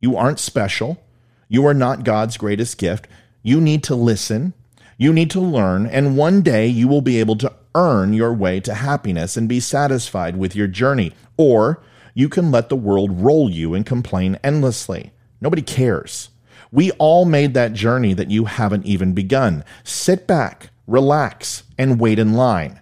You 0.00 0.16
aren't 0.16 0.40
special. 0.40 1.02
You 1.48 1.66
are 1.66 1.74
not 1.74 2.04
God's 2.04 2.36
greatest 2.36 2.76
gift. 2.76 3.08
You 3.42 3.60
need 3.60 3.82
to 3.84 3.94
listen. 3.94 4.52
You 4.98 5.12
need 5.12 5.30
to 5.30 5.40
learn, 5.40 5.86
and 5.86 6.16
one 6.16 6.42
day 6.42 6.66
you 6.66 6.88
will 6.88 7.02
be 7.02 7.20
able 7.20 7.36
to 7.36 7.52
earn 7.78 8.12
your 8.12 8.34
way 8.34 8.58
to 8.58 8.74
happiness 8.74 9.36
and 9.36 9.48
be 9.48 9.60
satisfied 9.60 10.36
with 10.36 10.56
your 10.56 10.66
journey. 10.66 11.12
Or 11.36 11.80
you 12.12 12.28
can 12.28 12.50
let 12.50 12.68
the 12.68 12.76
world 12.76 13.20
roll 13.22 13.48
you 13.48 13.72
and 13.72 13.86
complain 13.86 14.36
endlessly. 14.42 15.12
Nobody 15.40 15.62
cares. 15.62 16.30
We 16.72 16.90
all 16.92 17.24
made 17.24 17.54
that 17.54 17.74
journey 17.74 18.14
that 18.14 18.32
you 18.32 18.46
haven't 18.46 18.84
even 18.84 19.14
begun. 19.14 19.64
Sit 19.84 20.26
back, 20.26 20.70
relax, 20.88 21.62
and 21.78 22.00
wait 22.00 22.18
in 22.18 22.34
line. 22.34 22.80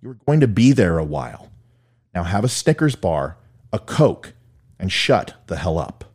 You're 0.00 0.18
going 0.26 0.40
to 0.40 0.48
be 0.48 0.72
there 0.72 0.96
a 0.96 1.04
while. 1.04 1.50
Now 2.14 2.22
have 2.22 2.42
a 2.42 2.48
Snickers 2.48 2.96
bar, 2.96 3.36
a 3.70 3.78
Coke, 3.78 4.32
and 4.78 4.90
shut 4.90 5.34
the 5.48 5.56
hell 5.56 5.76
up. 5.76 6.07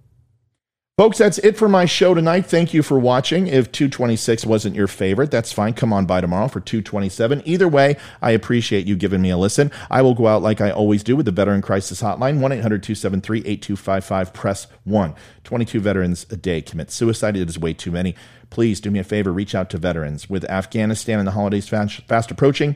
Folks, 0.96 1.18
that's 1.18 1.40
it 1.40 1.58
for 1.58 1.68
my 1.68 1.86
show 1.86 2.14
tonight. 2.14 2.46
Thank 2.46 2.72
you 2.72 2.84
for 2.84 3.00
watching. 3.00 3.48
If 3.48 3.72
226 3.72 4.46
wasn't 4.46 4.76
your 4.76 4.86
favorite, 4.86 5.32
that's 5.32 5.52
fine. 5.52 5.74
Come 5.74 5.92
on 5.92 6.06
by 6.06 6.22
tomorrow 6.22 6.48
for 6.48 6.60
227. 6.60 7.42
Either 7.46 7.68
way, 7.68 7.98
I 8.22 8.30
appreciate 8.30 8.86
you 8.86 8.96
giving 8.96 9.20
me 9.20 9.32
a 9.32 9.38
listen. 9.38 9.72
I 9.90 10.04
will 10.04 10.14
go 10.14 10.28
out 10.28 10.44
like 10.44 10.62
I 10.62 10.70
always 10.70 11.02
do 11.02 11.16
with 11.16 11.26
the 11.26 11.32
Veteran 11.32 11.64
Crisis 11.64 12.04
Hotline, 12.04 12.40
1 12.42 12.52
800 12.52 12.84
273 12.84 13.40
8255. 13.40 14.34
Press 14.34 14.68
1. 14.84 15.16
22 15.44 15.80
veterans 15.80 16.28
a 16.30 16.38
day 16.38 16.62
commit 16.62 16.92
suicide. 16.92 17.36
It 17.36 17.50
is 17.50 17.58
way 17.58 17.74
too 17.74 17.92
many. 17.92 18.14
Please 18.52 18.80
do 18.80 18.92
me 18.92 19.00
a 19.00 19.04
favor, 19.04 19.34
reach 19.34 19.56
out 19.56 19.72
to 19.72 19.80
veterans. 19.80 20.30
With 20.30 20.46
Afghanistan 20.46 21.18
and 21.18 21.28
the 21.28 21.32
holidays 21.32 21.68
fast, 21.68 22.02
fast 22.08 22.30
approaching, 22.30 22.76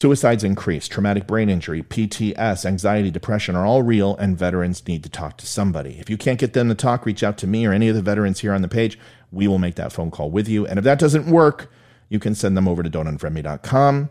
Suicides 0.00 0.44
increase, 0.44 0.88
traumatic 0.88 1.26
brain 1.26 1.50
injury, 1.50 1.82
PTS, 1.82 2.64
anxiety, 2.64 3.10
depression 3.10 3.54
are 3.54 3.66
all 3.66 3.82
real, 3.82 4.16
and 4.16 4.38
veterans 4.38 4.86
need 4.88 5.02
to 5.02 5.10
talk 5.10 5.36
to 5.36 5.46
somebody. 5.46 5.98
If 5.98 6.08
you 6.08 6.16
can't 6.16 6.38
get 6.38 6.54
them 6.54 6.70
to 6.70 6.74
talk, 6.74 7.04
reach 7.04 7.22
out 7.22 7.36
to 7.38 7.46
me 7.46 7.66
or 7.66 7.72
any 7.74 7.86
of 7.88 7.94
the 7.94 8.00
veterans 8.00 8.40
here 8.40 8.54
on 8.54 8.62
the 8.62 8.68
page. 8.68 8.98
We 9.30 9.46
will 9.46 9.58
make 9.58 9.74
that 9.74 9.92
phone 9.92 10.10
call 10.10 10.30
with 10.30 10.48
you. 10.48 10.66
And 10.66 10.78
if 10.78 10.84
that 10.84 10.98
doesn't 10.98 11.26
work, 11.26 11.70
you 12.08 12.18
can 12.18 12.34
send 12.34 12.56
them 12.56 12.66
over 12.66 12.82
to 12.82 12.88
don'tunfriendme.com 12.88 14.08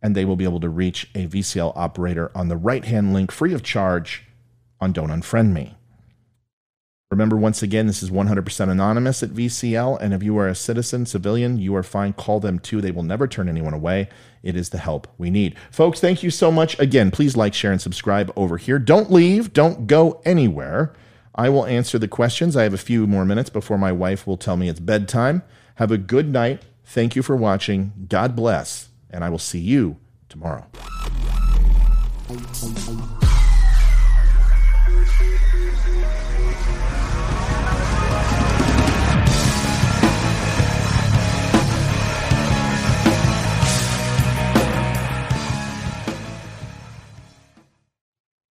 and 0.00 0.14
they 0.14 0.24
will 0.24 0.36
be 0.36 0.44
able 0.44 0.60
to 0.60 0.68
reach 0.68 1.10
a 1.16 1.26
VCL 1.26 1.72
operator 1.74 2.30
on 2.34 2.46
the 2.46 2.56
right 2.56 2.84
hand 2.84 3.12
link 3.12 3.32
free 3.32 3.52
of 3.52 3.64
charge 3.64 4.22
on 4.80 4.92
Don't 4.92 5.08
Unfriend 5.08 5.52
Me. 5.52 5.74
Remember, 7.14 7.36
once 7.36 7.62
again, 7.62 7.86
this 7.86 8.02
is 8.02 8.10
100% 8.10 8.70
anonymous 8.70 9.22
at 9.22 9.30
VCL. 9.30 10.00
And 10.00 10.12
if 10.12 10.24
you 10.24 10.36
are 10.36 10.48
a 10.48 10.54
citizen, 10.56 11.06
civilian, 11.06 11.58
you 11.58 11.76
are 11.76 11.84
fine. 11.84 12.12
Call 12.12 12.40
them 12.40 12.58
too. 12.58 12.80
They 12.80 12.90
will 12.90 13.04
never 13.04 13.28
turn 13.28 13.48
anyone 13.48 13.72
away. 13.72 14.08
It 14.42 14.56
is 14.56 14.70
the 14.70 14.78
help 14.78 15.06
we 15.16 15.30
need. 15.30 15.56
Folks, 15.70 16.00
thank 16.00 16.24
you 16.24 16.30
so 16.32 16.50
much. 16.50 16.76
Again, 16.80 17.12
please 17.12 17.36
like, 17.36 17.54
share, 17.54 17.70
and 17.70 17.80
subscribe 17.80 18.32
over 18.34 18.56
here. 18.56 18.80
Don't 18.80 19.12
leave, 19.12 19.52
don't 19.52 19.86
go 19.86 20.20
anywhere. 20.24 20.92
I 21.36 21.50
will 21.50 21.64
answer 21.66 22.00
the 22.00 22.08
questions. 22.08 22.56
I 22.56 22.64
have 22.64 22.74
a 22.74 22.78
few 22.78 23.06
more 23.06 23.24
minutes 23.24 23.48
before 23.48 23.78
my 23.78 23.92
wife 23.92 24.26
will 24.26 24.36
tell 24.36 24.56
me 24.56 24.68
it's 24.68 24.80
bedtime. 24.80 25.44
Have 25.76 25.92
a 25.92 25.98
good 25.98 26.32
night. 26.32 26.64
Thank 26.84 27.14
you 27.14 27.22
for 27.22 27.36
watching. 27.36 27.92
God 28.08 28.34
bless. 28.34 28.88
And 29.08 29.22
I 29.22 29.28
will 29.28 29.38
see 29.38 29.60
you 29.60 29.98
tomorrow. 30.28 30.66